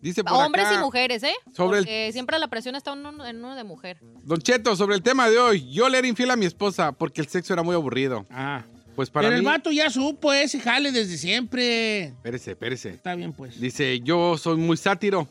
[0.00, 1.34] Dice por Hombres acá, y mujeres, ¿eh?
[1.54, 3.98] sobre el- Porque siempre la presión está uno- en uno de mujer.
[4.22, 7.20] Don Cheto, sobre el tema de hoy, yo le era infiel a mi esposa porque
[7.20, 8.24] el sexo era muy aburrido.
[8.30, 8.64] Ah.
[8.94, 9.46] Pues para Pero mí...
[9.46, 12.04] el vato ya supo ese jale desde siempre.
[12.06, 12.88] Espérese, espérese.
[12.90, 13.60] Está bien, pues.
[13.60, 15.28] Dice, yo soy muy sátiro.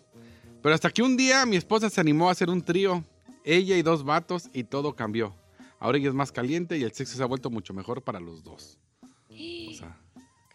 [0.61, 3.03] Pero hasta que un día mi esposa se animó a hacer un trío,
[3.43, 5.35] ella y dos vatos, y todo cambió.
[5.79, 8.43] Ahora ella es más caliente y el sexo se ha vuelto mucho mejor para los
[8.43, 8.77] dos.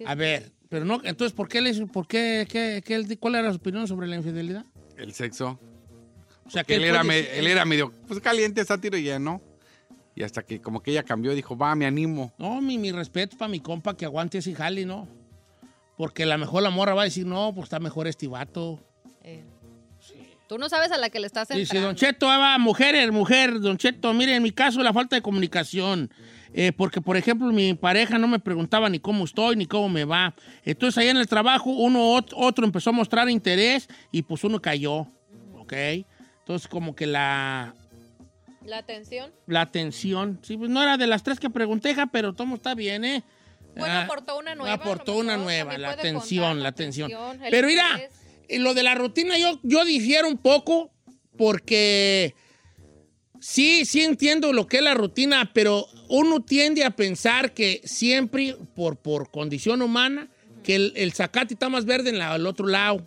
[0.06, 3.56] A ver, pero no, entonces, ¿por qué le por qué, qué- qué cuál era su
[3.56, 4.64] opinión sobre la infidelidad?
[4.96, 5.58] el sexo.
[6.44, 9.18] O sea, Que él, él era, me- él era medio pues, caliente, sátiro y ya
[9.18, 9.40] no.
[10.14, 12.32] Y hasta que como que ella cambió, dijo, va, me animo.
[12.38, 15.08] No, mi, mi respeto para mi compa que aguante ese jale, ¿no?
[15.96, 18.80] Porque a lo mejor la morra va a decir, no, pues está mejor este vato.
[19.22, 19.44] Eh,
[20.48, 21.86] Tú no sabes a la que le estás Dice, entrando.
[21.86, 25.22] Don Cheto, ah, va, mujeres, mujer, Don Cheto, mire, en mi caso la falta de
[25.22, 26.10] comunicación.
[26.54, 30.04] Eh, porque, por ejemplo, mi pareja no me preguntaba ni cómo estoy, ni cómo me
[30.04, 30.34] va.
[30.64, 34.60] Entonces, ahí en el trabajo, uno ot- otro empezó a mostrar interés y pues uno
[34.60, 35.06] cayó,
[35.58, 35.72] ¿ok?
[36.40, 37.74] Entonces, como que la,
[38.66, 39.32] La atención.
[39.46, 42.74] la atención, sí, pues no era de las tres que pregunté, ja, pero todo está
[42.74, 43.22] bien, ¿eh?
[43.74, 44.74] Bueno, Ah, aportó una nueva.
[44.74, 47.10] aportó una nueva, la atención, la atención.
[47.50, 47.84] Pero mira,
[48.48, 50.90] eh, lo de la rutina yo, yo difiero un poco
[51.38, 52.34] porque
[53.42, 58.56] sí, sí entiendo lo que es la rutina, pero uno tiende a pensar que siempre,
[58.74, 60.28] por, por condición humana,
[60.62, 63.04] que el, el zacate está más verde en la- al otro lado.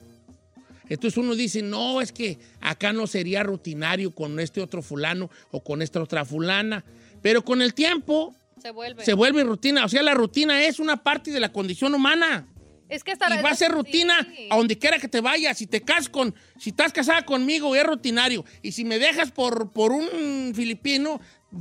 [0.90, 5.64] Entonces uno dice, no, es que acá no sería rutinario con este otro fulano o
[5.64, 6.84] con esta otra fulana.
[7.24, 9.04] Pero con el tiempo Se vuelve.
[9.04, 9.86] se vuelve rutina.
[9.86, 12.46] O sea, la rutina es una parte de la condición humana.
[12.90, 14.16] Es que hasta Y va a ser rutina
[14.50, 15.58] a donde quiera que te vayas.
[15.58, 18.46] Si te casas con, si estás casada conmigo, es rutinario.
[18.62, 21.20] Y si me dejas por, por un filipino,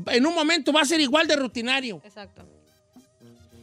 [0.09, 2.01] en un momento va a ser igual de rutinario.
[2.05, 2.47] Exacto.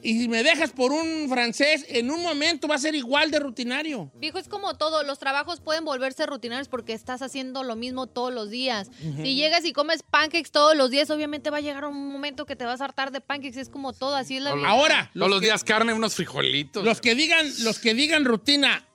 [0.04, 3.40] Y si me dejas por un francés, en un momento va a ser igual de
[3.40, 4.12] rutinario.
[4.16, 8.34] Viejo, es como todo, los trabajos pueden volverse rutinarios porque estás haciendo lo mismo todos
[8.34, 8.90] los días.
[9.22, 12.56] Si llegas y comes pancakes todos los días, obviamente va a llegar un momento que
[12.56, 14.68] te vas a hartar de pancakes, es como todo, así es la vida.
[14.68, 16.84] Ahora, Todos los que- días carne, unos frijolitos.
[16.84, 18.86] Los que digan, los que digan rutina,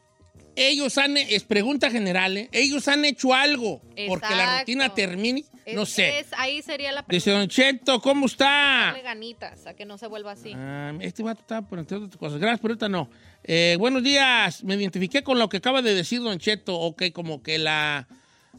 [0.57, 2.49] ellos han, es pregunta general, ¿eh?
[2.53, 6.21] ellos han hecho algo porque la rutina termine, Es- no sé.
[6.21, 8.45] es- ahí sería la Dice Don Cheto, ¿cómo está?
[8.87, 10.53] Darle ganitas a que no se vuelva así.
[10.55, 12.39] Ah, este vato estaba por entre otras cosas.
[12.39, 13.09] Gracias, pero ahorita no.
[13.45, 14.65] Eh, buenos días.
[14.65, 16.75] Me identifiqué con lo que acaba de decir Don Cheto.
[16.79, 18.09] Ok, como que la,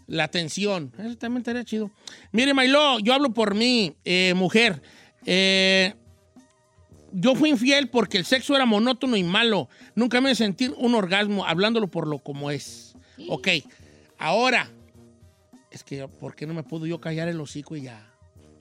[0.05, 0.93] la tensión.
[0.99, 1.91] Eso también estaría chido.
[2.31, 4.81] Mire, Mailo, yo hablo por mí, eh, mujer.
[5.25, 5.93] Eh,
[7.11, 9.69] yo fui infiel porque el sexo era monótono y malo.
[9.95, 12.95] Nunca me sentí un orgasmo hablándolo por lo como es.
[13.29, 13.47] Ok,
[14.17, 14.69] ahora.
[15.71, 18.03] Es que, ¿por qué no me puedo yo callar el hocico y ya?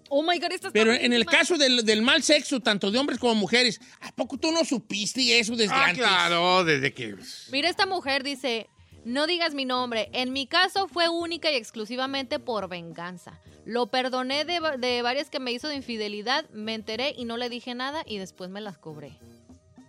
[0.08, 2.98] Oh my God, esta está Pero en el caso del, del mal sexo, tanto de
[2.98, 5.98] hombres como mujeres, ¿a poco tú no supiste eso desde Ah, antes?
[5.98, 7.16] claro, desde que.
[7.50, 8.68] Mira, esta mujer dice,
[9.06, 10.10] no digas mi nombre.
[10.12, 13.40] En mi caso fue única y exclusivamente por venganza.
[13.64, 17.48] Lo perdoné de, de varias que me hizo de infidelidad, me enteré y no le
[17.48, 19.16] dije nada y después me las cobré.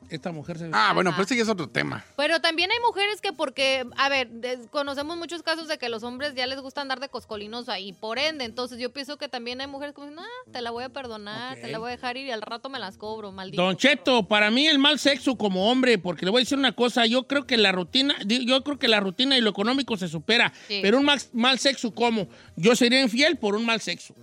[0.09, 0.69] Esta mujer se...
[0.71, 2.05] Ah, bueno, pero este ya es otro tema.
[2.15, 4.29] Pero también hay mujeres que porque, a ver,
[4.69, 8.17] conocemos muchos casos de que los hombres ya les gusta andar de coscolinos ahí, por
[8.17, 10.89] ende, entonces yo pienso que también hay mujeres que dicen, ah, te la voy a
[10.89, 13.61] perdonar, te la voy a dejar ir y al rato me las cobro, maldito.
[13.61, 16.71] Don Cheto, para mí el mal sexo como hombre, porque le voy a decir una
[16.71, 20.07] cosa, yo creo que la rutina, yo creo que la rutina y lo económico se
[20.07, 20.79] supera, Sí.
[20.81, 24.15] pero un mal, mal sexo como, yo sería infiel por un mal sexo,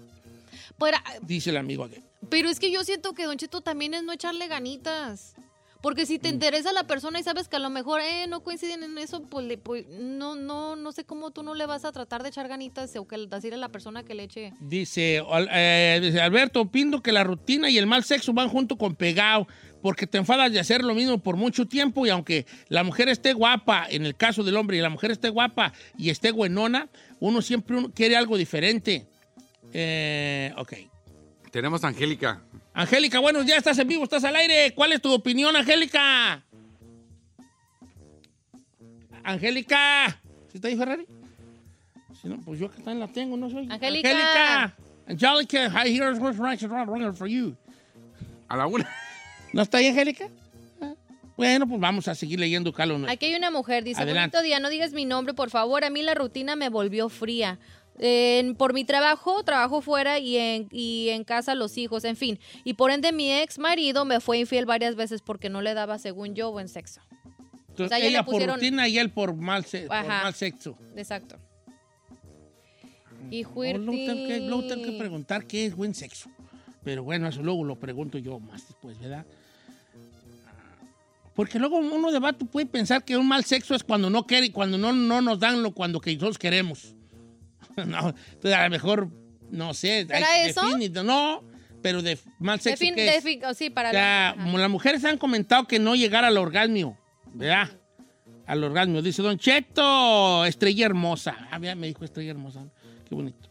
[0.78, 1.96] Pero, dice el amigo aquí.
[2.30, 5.34] pero es que yo siento que Don Cheto también es no echarle ganitas.
[5.84, 6.34] Porque si te Mm.
[6.36, 9.44] interesa la persona y sabes que a lo mejor eh, no coinciden en eso, pues,
[9.44, 12.48] le- pues, no, no, no sé cómo tú no le vas a tratar de echar
[12.48, 14.54] ganitas o que decirle a la persona que le eche.
[14.60, 15.22] Dice,
[15.52, 19.46] eh, dice, Alberto, opino que la rutina y el mal sexo van junto con pegado,
[19.82, 23.34] porque te enfadas de hacer lo mismo por mucho tiempo y aunque la mujer esté
[23.34, 26.88] guapa, en el caso del hombre, y la mujer esté guapa y esté buenona,
[27.20, 29.06] uno siempre quiere algo diferente.
[29.74, 30.72] Eh, ok.
[31.50, 32.42] Tenemos a Angélica.
[32.76, 34.72] Angélica, buenos días, estás en vivo, estás al aire.
[34.74, 36.44] ¿Cuál es tu opinión, Angélica?
[39.22, 40.20] Angélica.
[40.50, 41.06] ¿Sí está ahí, Ferrari?
[42.20, 43.68] Si no, pues yo que también la tengo, no soy.
[43.70, 44.10] Angélica.
[44.10, 44.76] Angélica.
[45.06, 47.56] Angélica, hi, here's what's right, right for you.
[48.48, 48.88] A la una.
[49.52, 50.28] ¿No está ahí, Angélica?
[50.80, 50.94] Ah,
[51.36, 53.02] Bueno, pues vamos a seguir leyendo, Carlos.
[53.08, 54.36] Aquí hay una mujer, dice, Adelante.
[54.36, 57.60] bonito día, no digas mi nombre, por favor, a mí la rutina me volvió fría.
[57.98, 62.38] En- por mi trabajo, trabajo fuera y en, y en casa los hijos, en fin.
[62.64, 65.98] Y por ende mi ex marido me fue infiel varias veces porque no le daba,
[65.98, 67.00] según yo, buen sexo.
[67.68, 70.34] Entonces, o sea, ya ella le por rutina y él por mal, se- por mal
[70.34, 70.76] sexo.
[70.96, 71.36] Exacto.
[73.30, 74.98] Y No, luego, tengo que, luego tengo que Juirti.
[74.98, 76.28] preguntar qué es buen sexo.
[76.84, 79.24] Pero bueno, eso luego lo pregunto yo más después, ¿verdad?
[81.34, 84.52] Porque luego uno de vato puede pensar que un mal sexo es cuando no quiere,
[84.52, 86.94] cuando no, no nos dan lo cuando que nosotros queremos.
[87.86, 89.08] no, entonces a lo mejor,
[89.50, 90.06] no sé.
[90.06, 90.62] ¿Será hay- eso?
[90.62, 91.42] define- no,
[91.82, 92.84] pero de mal sexo.
[92.84, 93.24] Defin- ¿qué es?
[93.24, 96.36] defi- oh, sí, para O sea, como las mujeres han comentado que no llegar al
[96.38, 96.98] orgasmo,
[97.34, 97.68] ¿verdad?
[98.46, 99.00] Al orgasmo.
[99.02, 101.48] Dice Don Cheto, estrella hermosa.
[101.50, 102.64] Ah, mira, me dijo estrella hermosa.
[103.08, 103.48] Qué bonito.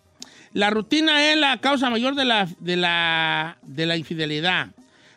[0.53, 4.67] La rutina es la causa mayor de la, de la, de la infidelidad.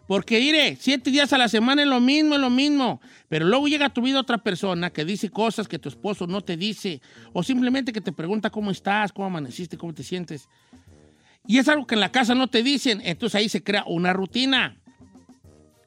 [0.07, 3.01] Porque, mire, siete días a la semana es lo mismo, es lo mismo.
[3.29, 6.43] Pero luego llega a tu vida otra persona que dice cosas que tu esposo no
[6.43, 7.01] te dice.
[7.33, 10.49] O simplemente que te pregunta cómo estás, cómo amaneciste, cómo te sientes.
[11.47, 13.01] Y es algo que en la casa no te dicen.
[13.05, 14.77] Entonces ahí se crea una rutina.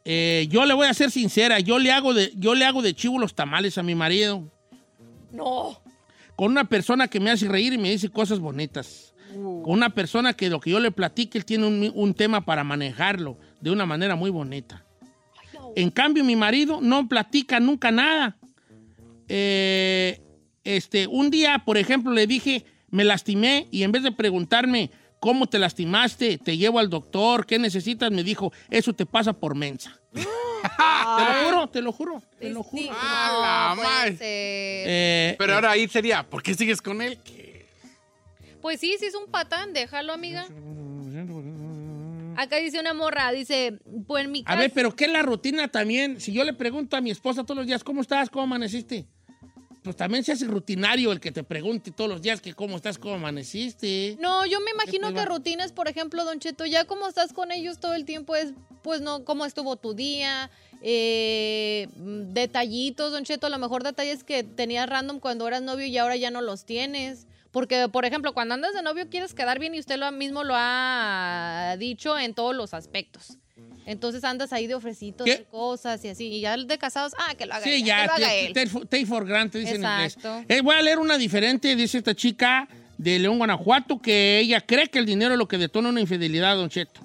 [0.04, 2.94] Eh, yo le voy a ser sincera, yo le hago de, yo le hago de
[2.94, 4.52] chivo los tamales a mi marido.
[5.32, 5.82] No.
[6.36, 9.14] Con una persona que me hace reír y me dice cosas bonitas.
[9.32, 12.64] Con una persona que lo que yo le platique, él tiene un, un tema para
[12.64, 14.86] manejarlo de una manera muy bonita.
[15.76, 18.38] En cambio, mi marido no platica nunca nada.
[19.28, 20.20] Eh,
[20.64, 25.48] este, un día, por ejemplo, le dije, me lastimé y en vez de preguntarme cómo
[25.48, 28.12] te lastimaste, te llevo al doctor, ¿qué necesitas?
[28.12, 30.00] Me dijo, eso te pasa por mensa.
[30.62, 32.84] Te lo juro, te lo juro, te lo juro.
[32.84, 34.18] Sí, ¡Ah, la madre!
[34.22, 37.18] Eh, Pero ahora ahí sería, ¿por qué sigues con él?
[37.24, 37.66] ¿Qué?
[38.62, 40.46] Pues sí, sí es un patán, déjalo, amiga.
[42.42, 44.60] Acá dice una morra, dice, pues en mi A casa...
[44.60, 46.22] ver, pero ¿qué es la rutina también?
[46.22, 48.30] Si yo le pregunto a mi esposa todos los días, ¿cómo estás?
[48.30, 49.06] ¿Cómo amaneciste?
[49.84, 52.98] Pues también se hace rutinario el que te pregunte todos los días que cómo estás,
[52.98, 54.16] cómo amaneciste.
[54.22, 57.52] No, yo me imagino pues que rutinas, por ejemplo, Don Cheto, ya como estás con
[57.52, 60.50] ellos todo el tiempo es, pues no, cómo estuvo tu día,
[60.82, 65.98] eh, detallitos, Don Cheto, a lo mejor detalles que tenías random cuando eras novio y
[65.98, 67.28] ahora ya no los tienes.
[67.52, 70.54] Porque, por ejemplo, cuando andas de novio quieres quedar bien y usted lo mismo lo
[70.56, 73.38] ha dicho en todos los aspectos.
[73.86, 75.38] Entonces andas ahí de ofrecitos, ¿Qué?
[75.38, 76.28] de cosas y así.
[76.28, 78.54] Y ya de casados, ah, que lo haga Sí, ya, que lo haga él.
[78.88, 80.18] take for- granted, dicen en inglés.
[80.48, 82.68] Eh, voy a leer una diferente, dice esta chica
[83.00, 86.56] de León, Guanajuato, que ella cree que el dinero es lo que detona una infidelidad,
[86.56, 87.02] Don Cheto.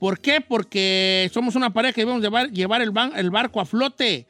[0.00, 0.40] ¿Por qué?
[0.40, 4.26] Porque somos una pareja que debemos llevar, llevar el, ban- el barco a flote.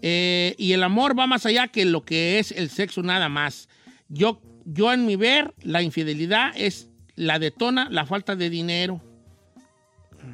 [0.00, 3.68] Eh, y el amor va más allá que lo que es el sexo nada más.
[4.08, 4.40] Yo,
[4.70, 9.00] yo en mi ver, la infidelidad es la detona la falta de dinero.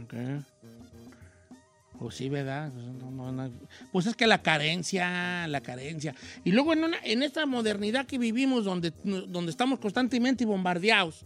[0.02, 0.14] Ok.
[1.98, 2.70] Pues sí, ¿verdad?
[2.72, 3.50] No, no, no.
[3.92, 6.14] Pues es que la carencia, la carencia.
[6.44, 11.24] Y luego en, una- en esta modernidad que vivimos, donde, donde estamos constantemente bombardeados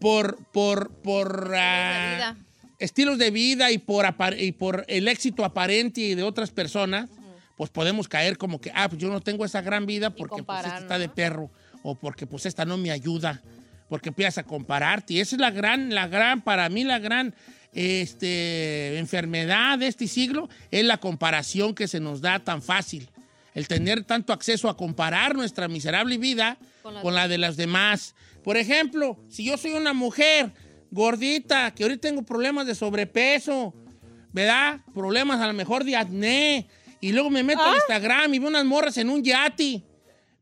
[0.00, 2.36] por, por, por ah, vida.
[2.78, 7.08] estilos de vida y por, apar- y por el éxito aparente de otras personas,
[7.60, 10.64] pues podemos caer como que, ah, pues yo no tengo esa gran vida porque pues,
[10.64, 11.50] esta está de perro
[11.82, 13.42] o porque pues esta no me ayuda,
[13.90, 15.12] porque empiezas a compararte.
[15.12, 17.34] Y esa es la gran, la gran, para mí la gran
[17.74, 23.10] este, enfermedad de este siglo, es la comparación que se nos da tan fácil.
[23.54, 27.38] El tener tanto acceso a comparar nuestra miserable vida Con con la la, de- de
[27.38, 28.14] las demás.
[28.42, 30.50] Por ejemplo, si yo soy una mujer
[30.90, 33.74] gordita, que ahorita tengo problemas de sobrepeso,
[34.32, 34.80] ¿verdad?
[34.94, 36.66] Problemas a lo mejor de acné,
[37.00, 39.82] y luego me meto al Instagram y veo unas morras en un yati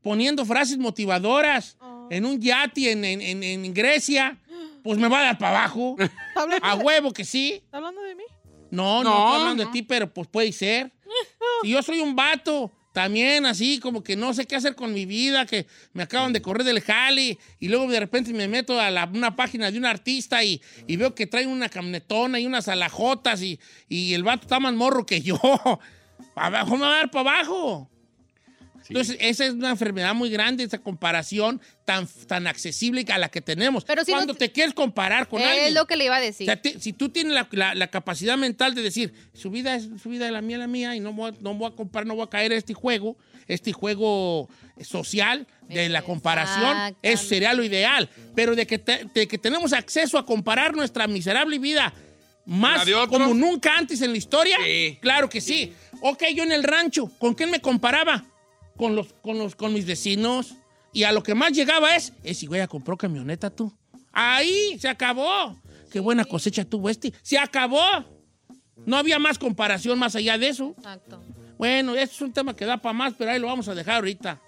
[0.02, 1.76] poniendo frases motivadoras
[2.10, 4.38] en un yati en, en- en- en Grecia,
[4.82, 5.96] pues me va a dar para abajo.
[5.98, 7.60] ¿Está hablando, A huevo que sí.
[7.64, 8.22] está hablando de mí?
[8.70, 9.70] No, no, No, estoy hablando no.
[9.70, 10.92] de ti, pero pues puede ser.
[11.62, 15.06] Si yo soy un vato, también así, como que no sé qué hacer con mi
[15.06, 18.90] vida, que me acaban de correr del jale, y luego de repente me meto a
[18.90, 22.68] la- una página de un artista y, y veo que trae una camionetona y unas
[22.68, 25.38] alajotas, y, y el vato está más morro que yo.
[26.34, 27.90] Abajo me va a dar para abajo.
[28.88, 33.42] Entonces, esa es una enfermedad muy grande, esa comparación tan, tan accesible a la que
[33.42, 33.84] tenemos.
[33.84, 35.66] Pero si Cuando te- te quieres comparar con alguien.
[35.66, 36.48] Es lo que le iba a decir.
[36.48, 39.74] O sea, ti- si tú tienes la, la- la capacidad mental de decir, su vida
[39.74, 42.06] es su vida, la mía la mía, y no voy, a, no voy a comparar,
[42.06, 44.48] no voy a caer en este juego, este juego
[44.80, 48.08] social de la comparación, eso sería lo ideal.
[48.34, 51.92] Pero de que, te- de que tenemos acceso a comparar nuestra miserable vida
[52.46, 52.78] más
[53.10, 54.96] como nunca antes en la historia, Sí.
[55.02, 55.74] claro que sí.
[56.00, 58.24] Ok, yo en el rancho, ¿con quién me comparaba?
[58.76, 60.54] Con, los, con, los, con mis vecinos.
[60.92, 63.72] Y a lo que más llegaba es, ese güey ya compró camioneta tú.
[64.12, 65.56] Ahí, se acabó.
[65.90, 67.12] Qué buena cosecha tuvo este.
[67.22, 67.82] Se acabó.
[68.86, 70.74] No había más comparación más allá de eso.
[70.78, 71.22] Exacto.
[71.58, 73.96] Bueno, este es un tema que da para más, pero ahí lo vamos a dejar
[73.96, 74.40] ahorita.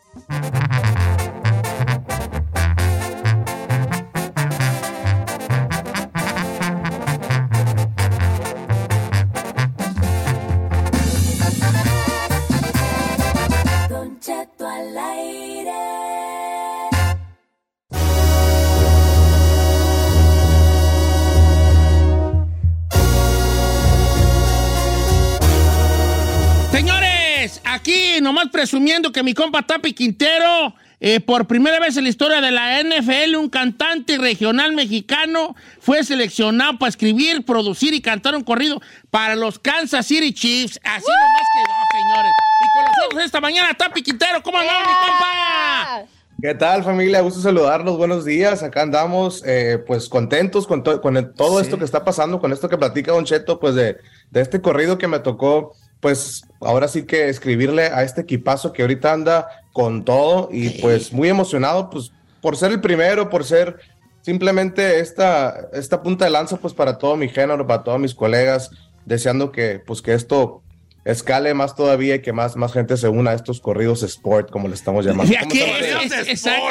[27.81, 32.41] Aquí nomás presumiendo que mi compa Tapi Quintero, eh, por primera vez en la historia
[32.41, 38.45] de la NFL, un cantante regional mexicano fue seleccionado para escribir, producir y cantar un
[38.45, 40.79] corrido para los Kansas City Chiefs.
[40.85, 42.33] Así nomás quedó, señores.
[42.63, 46.03] Y con nosotros esta mañana, Tapi Quintero, ¿cómo andamos, mi compa?
[46.43, 47.21] ¿Qué tal familia?
[47.21, 48.63] Gusto saludarlos, buenos días.
[48.63, 52.51] Acá andamos pues pues contentos con, to- con el- todo esto que está pasando, con
[52.53, 53.99] esto que platica Don Cheto, pues de,
[54.31, 58.83] de este corrido que me tocó, pues ahora sí que escribirle a este equipazo que
[58.83, 63.79] ahorita anda con todo y pues muy emocionado pues por ser el primero, por ser
[64.23, 68.71] simplemente esta, esta punta de lanza pues para todo mi género, para todos mis colegas,
[69.05, 70.63] deseando que pues que esto
[71.05, 74.69] escale más todavía y que más, más gente se una a estos corridos sport, como
[74.69, 75.33] le estamos llamando.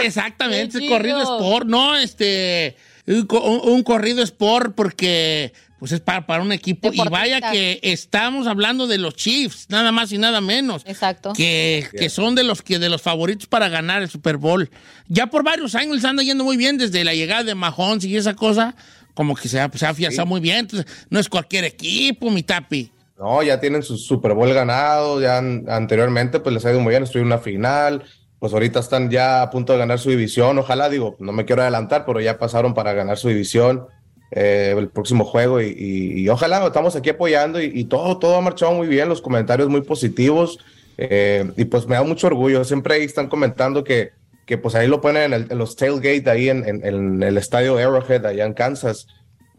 [0.03, 1.95] Exactamente, corrido sport, ¿no?
[1.97, 2.75] Este,
[3.07, 8.85] un corrido sport porque pues es para, para un equipo y vaya que estamos hablando
[8.85, 10.83] de los Chiefs, nada más y nada menos.
[10.85, 11.33] Exacto.
[11.33, 14.69] Que, que son de los que de los favoritos para ganar el Super Bowl.
[15.07, 18.17] Ya por varios años les anda yendo muy bien desde la llegada de Mahomes y
[18.17, 18.75] esa cosa,
[19.13, 20.57] como que se ha, se ha afianzado muy bien.
[20.57, 22.91] Entonces, no es cualquier equipo, mi tapi.
[23.17, 27.03] No, ya tienen su Super Bowl ganado, ya anteriormente pues les ha ido muy bien,
[27.03, 28.03] estuvieron en una final,
[28.39, 31.61] pues ahorita están ya a punto de ganar su división, ojalá, digo, no me quiero
[31.61, 33.87] adelantar, pero ya pasaron para ganar su división
[34.31, 38.35] eh, el próximo juego y, y- y ojalá, estamos aquí apoyando y, y todo, todo
[38.35, 40.59] ha marchado muy bien, los comentarios muy positivos
[40.97, 44.11] eh, y pues me da mucho orgullo, siempre ahí están comentando que,
[44.45, 47.37] que pues ahí lo ponen en, el- en los tailgate ahí en, en- en el
[47.37, 49.07] estadio Arrowhead allá en Kansas.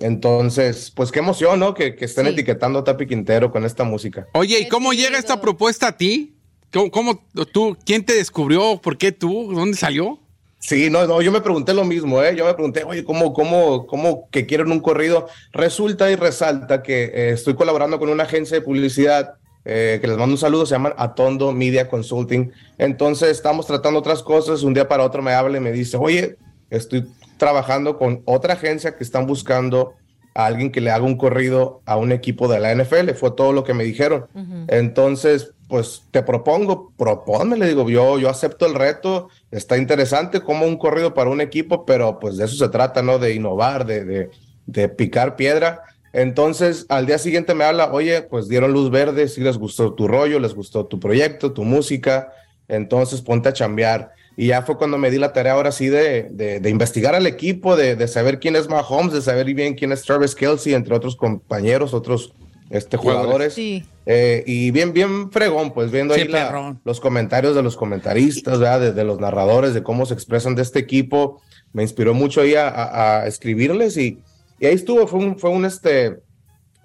[0.05, 1.75] Entonces, pues qué emoción, ¿no?
[1.75, 4.27] Que, que estén etiquetando a Tapi Quintero con esta música.
[4.33, 6.37] Oye, ¿y cómo llega esta propuesta a ti?
[6.73, 8.81] ¿Cómo, cómo tú, quién te descubrió?
[8.81, 9.53] ¿Por qué tú?
[9.53, 10.20] ¿Dónde salió?
[10.61, 12.37] Sí, no, no, yo me pregunté lo mismo, ¿eh?
[12.37, 15.27] Yo me pregunté, oye, ¿cómo, cómo, cómo que quieren un corrido?
[15.53, 19.35] Resulta y resalta que eh, estoy colaborando con una agencia de publicidad
[19.65, 22.53] eh, que les mando un saludo, se llaman Atondo Media Consulting.
[22.77, 26.37] Entonces estamos tratando otras cosas, un día para otro me habla y me dice, oye,
[26.69, 27.07] estoy
[27.39, 29.95] trabajando con otra agencia que están buscando
[30.35, 33.11] a alguien que le haga un corrido a un equipo de la NFL.
[33.11, 34.27] Fue todo lo que me dijeron.
[34.69, 40.67] Entonces, pues te propongo, propónme, le digo, yo, yo acepto el reto, está interesante como
[40.67, 43.19] un corrido para un equipo, pero pues de eso se trata, ¿no?
[43.19, 44.31] De innovar, de, de,
[44.67, 45.83] de picar piedra.
[46.13, 50.09] Entonces, al día siguiente me habla, oye, pues dieron luz verde, si les gustó tu
[50.09, 52.33] rollo, les gustó tu proyecto, tu música,
[52.67, 54.11] entonces ponte a chambear.
[54.37, 57.27] Y ya fue cuando me di la tarea ahora sí de, de, de investigar al
[57.27, 60.95] equipo, de, de saber quién es Mahomes, de saber bien quién es Travis Kelsey, entre
[60.95, 62.33] otros compañeros, otros
[62.71, 63.53] este, jugadores.
[63.55, 63.85] Sí.
[64.07, 68.59] Eh, y bien, bien fregón, pues viendo Sí, ahí la- los comentarios de los comentaristas,
[68.59, 68.81] ¿verdad?
[68.81, 71.43] De, de los narradores, de cómo se expresan de este equipo,
[71.73, 74.19] me inspiró mucho ahí a, a- a escribirles y,
[74.59, 76.21] y ahí estuvo, fue un, fue un este,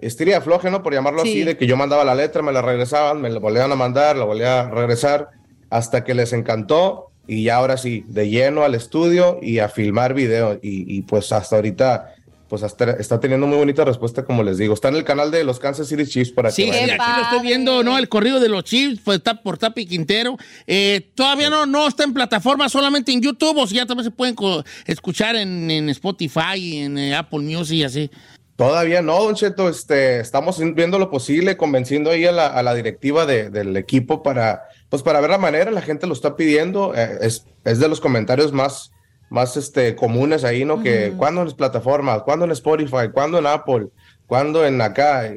[0.00, 0.82] estiria floje, ¿no?
[0.82, 1.30] Por llamarlo Sí.
[1.30, 4.16] así, de que yo mandaba la letra, me la regresaban, me la volvían a mandar,
[4.16, 5.28] la volvía a regresar,
[5.70, 10.14] hasta que les encantó y ya ahora sí, de lleno al estudio y a filmar
[10.14, 12.12] video y, y pues hasta ahorita...
[12.48, 14.72] Pues hasta está teniendo muy bonita respuesta, como les digo.
[14.74, 17.22] Está en el canal de los Kansas City Chiefs para Sí, que sí, aquí lo
[17.24, 17.98] estoy viendo, ¿no?
[17.98, 20.36] El corrido de los Chiefs pues, está por Tapi Quintero.
[20.66, 24.10] Eh, todavía no, no está en plataforma, solamente en YouTube, o si ya también se
[24.12, 24.36] pueden
[24.86, 28.10] escuchar en, en Spotify, en eh, Apple Music y así.
[28.54, 32.74] Todavía no, Don Cheto, este, estamos viendo lo posible, convenciendo ahí a la, a la
[32.74, 36.94] directiva de- del equipo para, pues para ver la manera, la gente lo está pidiendo,
[36.94, 38.92] eh, es, es de los comentarios más,
[39.30, 40.82] más este, comunes ahí, ¿no?
[40.82, 43.88] Que cuando en las plataformas, cuando en Spotify, cuando en Apple,
[44.26, 45.32] cuando en acá,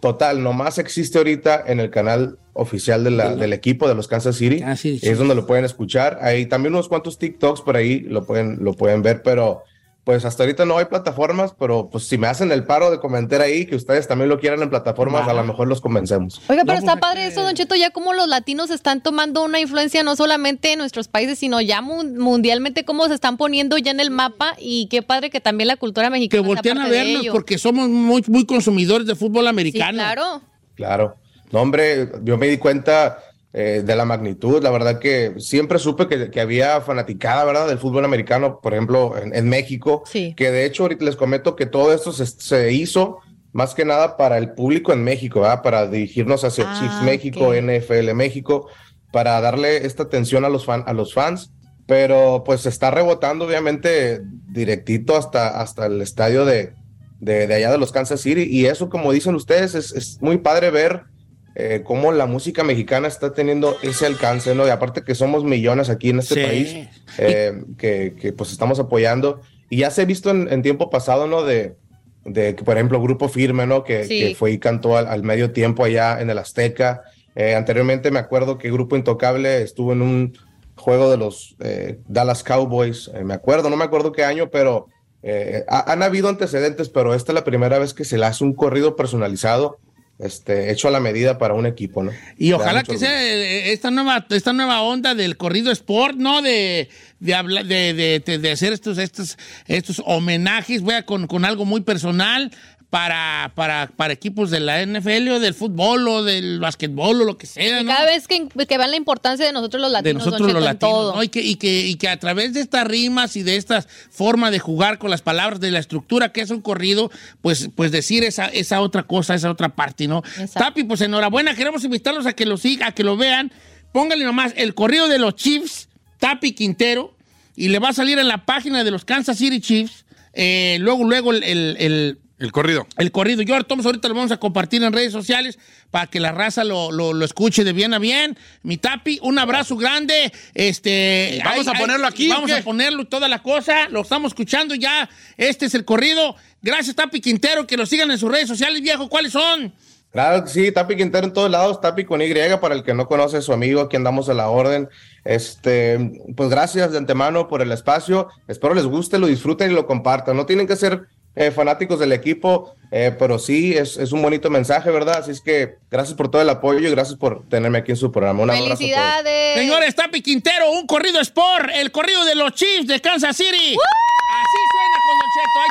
[0.00, 4.36] total, nomás existe ahorita en el canal oficial de la- del equipo de los Kansas
[4.36, 4.62] City,
[5.06, 8.74] es donde lo pueden escuchar, ahí también unos cuantos TikToks por ahí lo pueden, lo
[8.74, 9.62] pueden ver, pero
[10.04, 13.42] pues hasta ahorita no hay plataformas, pero pues si me hacen el paro de comentar
[13.42, 16.40] ahí que ustedes también lo quieran en plataformas, a lo mejor los convencemos.
[16.48, 19.44] Oiga, pero No, está pues, padre eso, Don Cheto, ya como los latinos están tomando
[19.44, 23.76] una influencia no solamente en nuestros países, sino ya mun- mundialmente, cómo se están poniendo
[23.78, 26.78] ya en el mapa y qué padre que también la cultura Que mexicana sea voltean
[26.78, 29.98] a vernos porque somos muy, muy consumidores de fútbol Sí, americano.
[29.98, 30.42] claro.
[30.74, 31.16] Claro.
[31.52, 33.18] No, hombre, yo me di cuenta
[33.52, 34.62] eh, de la magnitud.
[34.62, 37.68] La verdad que siempre supe que, que había fanaticada, ¿verdad?
[37.68, 40.02] Del fútbol americano, por ejemplo, en, en México.
[40.06, 40.34] Sí.
[40.36, 43.18] Que de hecho, ahorita les comento que todo esto se, se hizo
[43.52, 45.62] más que nada para el público en México, ¿verdad?
[45.62, 47.52] Para dirigirnos hacia Ah, Chiefs México.
[47.52, 48.68] NFL México,
[49.12, 51.50] para darle esta atención a los, fan, a los fans.
[51.88, 54.20] Pero pues se está rebotando, obviamente,
[54.52, 56.74] directito hasta, hasta el estadio de,
[57.18, 58.44] de, de allá de los Kansas City.
[58.48, 61.09] Y eso, como dicen ustedes, es, es muy padre ver
[61.54, 64.66] eh, cómo la música mexicana está teniendo ese alcance, ¿no?
[64.66, 66.42] Y aparte que somos millones aquí en este Sí.
[66.42, 66.88] país
[67.18, 69.40] eh, que, que, pues estamos apoyando.
[69.68, 71.42] Y ya se ha visto en, en tiempo pasado, ¿no?
[71.42, 71.76] De,
[72.24, 73.82] de que, por ejemplo, Grupo Firme, ¿no?
[73.84, 74.20] Que, Sí.
[74.20, 77.02] que fue y cantó al, al medio tiempo allá en el Azteca.
[77.34, 80.38] Eh, anteriormente me acuerdo que Grupo Intocable estuvo en un
[80.76, 84.88] juego de los eh, Dallas Cowboys, eh, me acuerdo, no me acuerdo qué año, pero
[85.22, 88.42] eh, ha- han habido antecedentes, pero esta es la primera vez que se le hace
[88.44, 89.78] un corrido personalizado,
[90.22, 92.12] este, hecho a la medida para un equipo, ¿no?
[92.38, 93.06] Y ojalá que orgullo.
[93.08, 96.42] sea eh, esta nueva, esta nueva onda del corrido sport, ¿no?
[96.42, 96.88] De,
[97.20, 101.44] de, habla- de, de- de- de hacer estos, estos, estos homenajes, voy a con, con
[101.44, 102.50] algo muy personal
[102.90, 107.38] para, para, para equipos de la NFL o del fútbol o del básquetbol o lo
[107.38, 107.90] que sea, Y ¿no?
[107.92, 110.62] cada vez que, que vean la importancia de nosotros los de latinos, Don nosotros los
[110.62, 111.14] Cheto, latinos, todo.
[111.14, 111.22] ¿no?
[111.22, 114.50] Y que, y, que, y que a través de estas rimas y de esta forma
[114.50, 117.10] de jugar con las palabras, de la estructura que es un corrido,
[117.42, 120.18] pues, pues decir esa, esa otra cosa, esa otra parte, ¿no?
[120.38, 120.58] Exacto.
[120.58, 123.52] Tapi, pues enhorabuena, queremos invitarlos a que lo sigan, a que lo vean.
[123.92, 125.88] Pónganle nomás el corrido de los Chiefs,
[126.18, 127.16] Tapi Quintero,
[127.54, 130.04] y le va a salir en la página de los Kansas City Chiefs.
[130.32, 132.86] eh, luego, luego el- el- el El corrido.
[132.96, 133.42] el corrido.
[133.42, 135.58] Yo Tomás ahorita lo vamos a compartir en redes sociales
[135.90, 138.36] para que la raza lo, lo- lo escuche de bien a bien.
[138.62, 140.32] Mi Tapi, un abrazo grande.
[140.54, 143.88] Este, ¿Vamos a ponerlo aquí Vamos a ponerlo toda la cosa.
[143.90, 145.08] Lo estamos escuchando ya.
[145.36, 146.34] Este es el corrido.
[146.62, 147.66] Gracias, Tapi Quintero.
[147.66, 149.10] Que lo sigan en sus redes sociales, viejo.
[149.10, 149.74] ¿Cuáles son?
[150.10, 153.06] Claro que sí, Tapi Quintero en todos lados, Tapi con Y, para el que no
[153.06, 154.88] conoce a su amigo, aquí andamos a la orden.
[155.24, 155.98] Este,
[156.36, 158.28] pues gracias de antemano por el espacio.
[158.48, 160.36] Espero les guste, lo disfruten y lo compartan.
[160.36, 161.06] No tienen que ser
[161.36, 165.18] eh, fanáticos del equipo, eh, pero sí es, es un bonito mensaje, ¿verdad?
[165.18, 168.10] Así es que gracias por todo el apoyo y gracias por tenerme aquí en su
[168.10, 168.42] programa.
[168.42, 168.50] Un.
[168.50, 169.58] ¡Felicidades!
[169.58, 173.76] Señores, Tapi Quintero, un corrido Sport, el corrido de los Chiefs de Kansas City.
[173.76, 175.70] Así suena con Don Cheto, ahí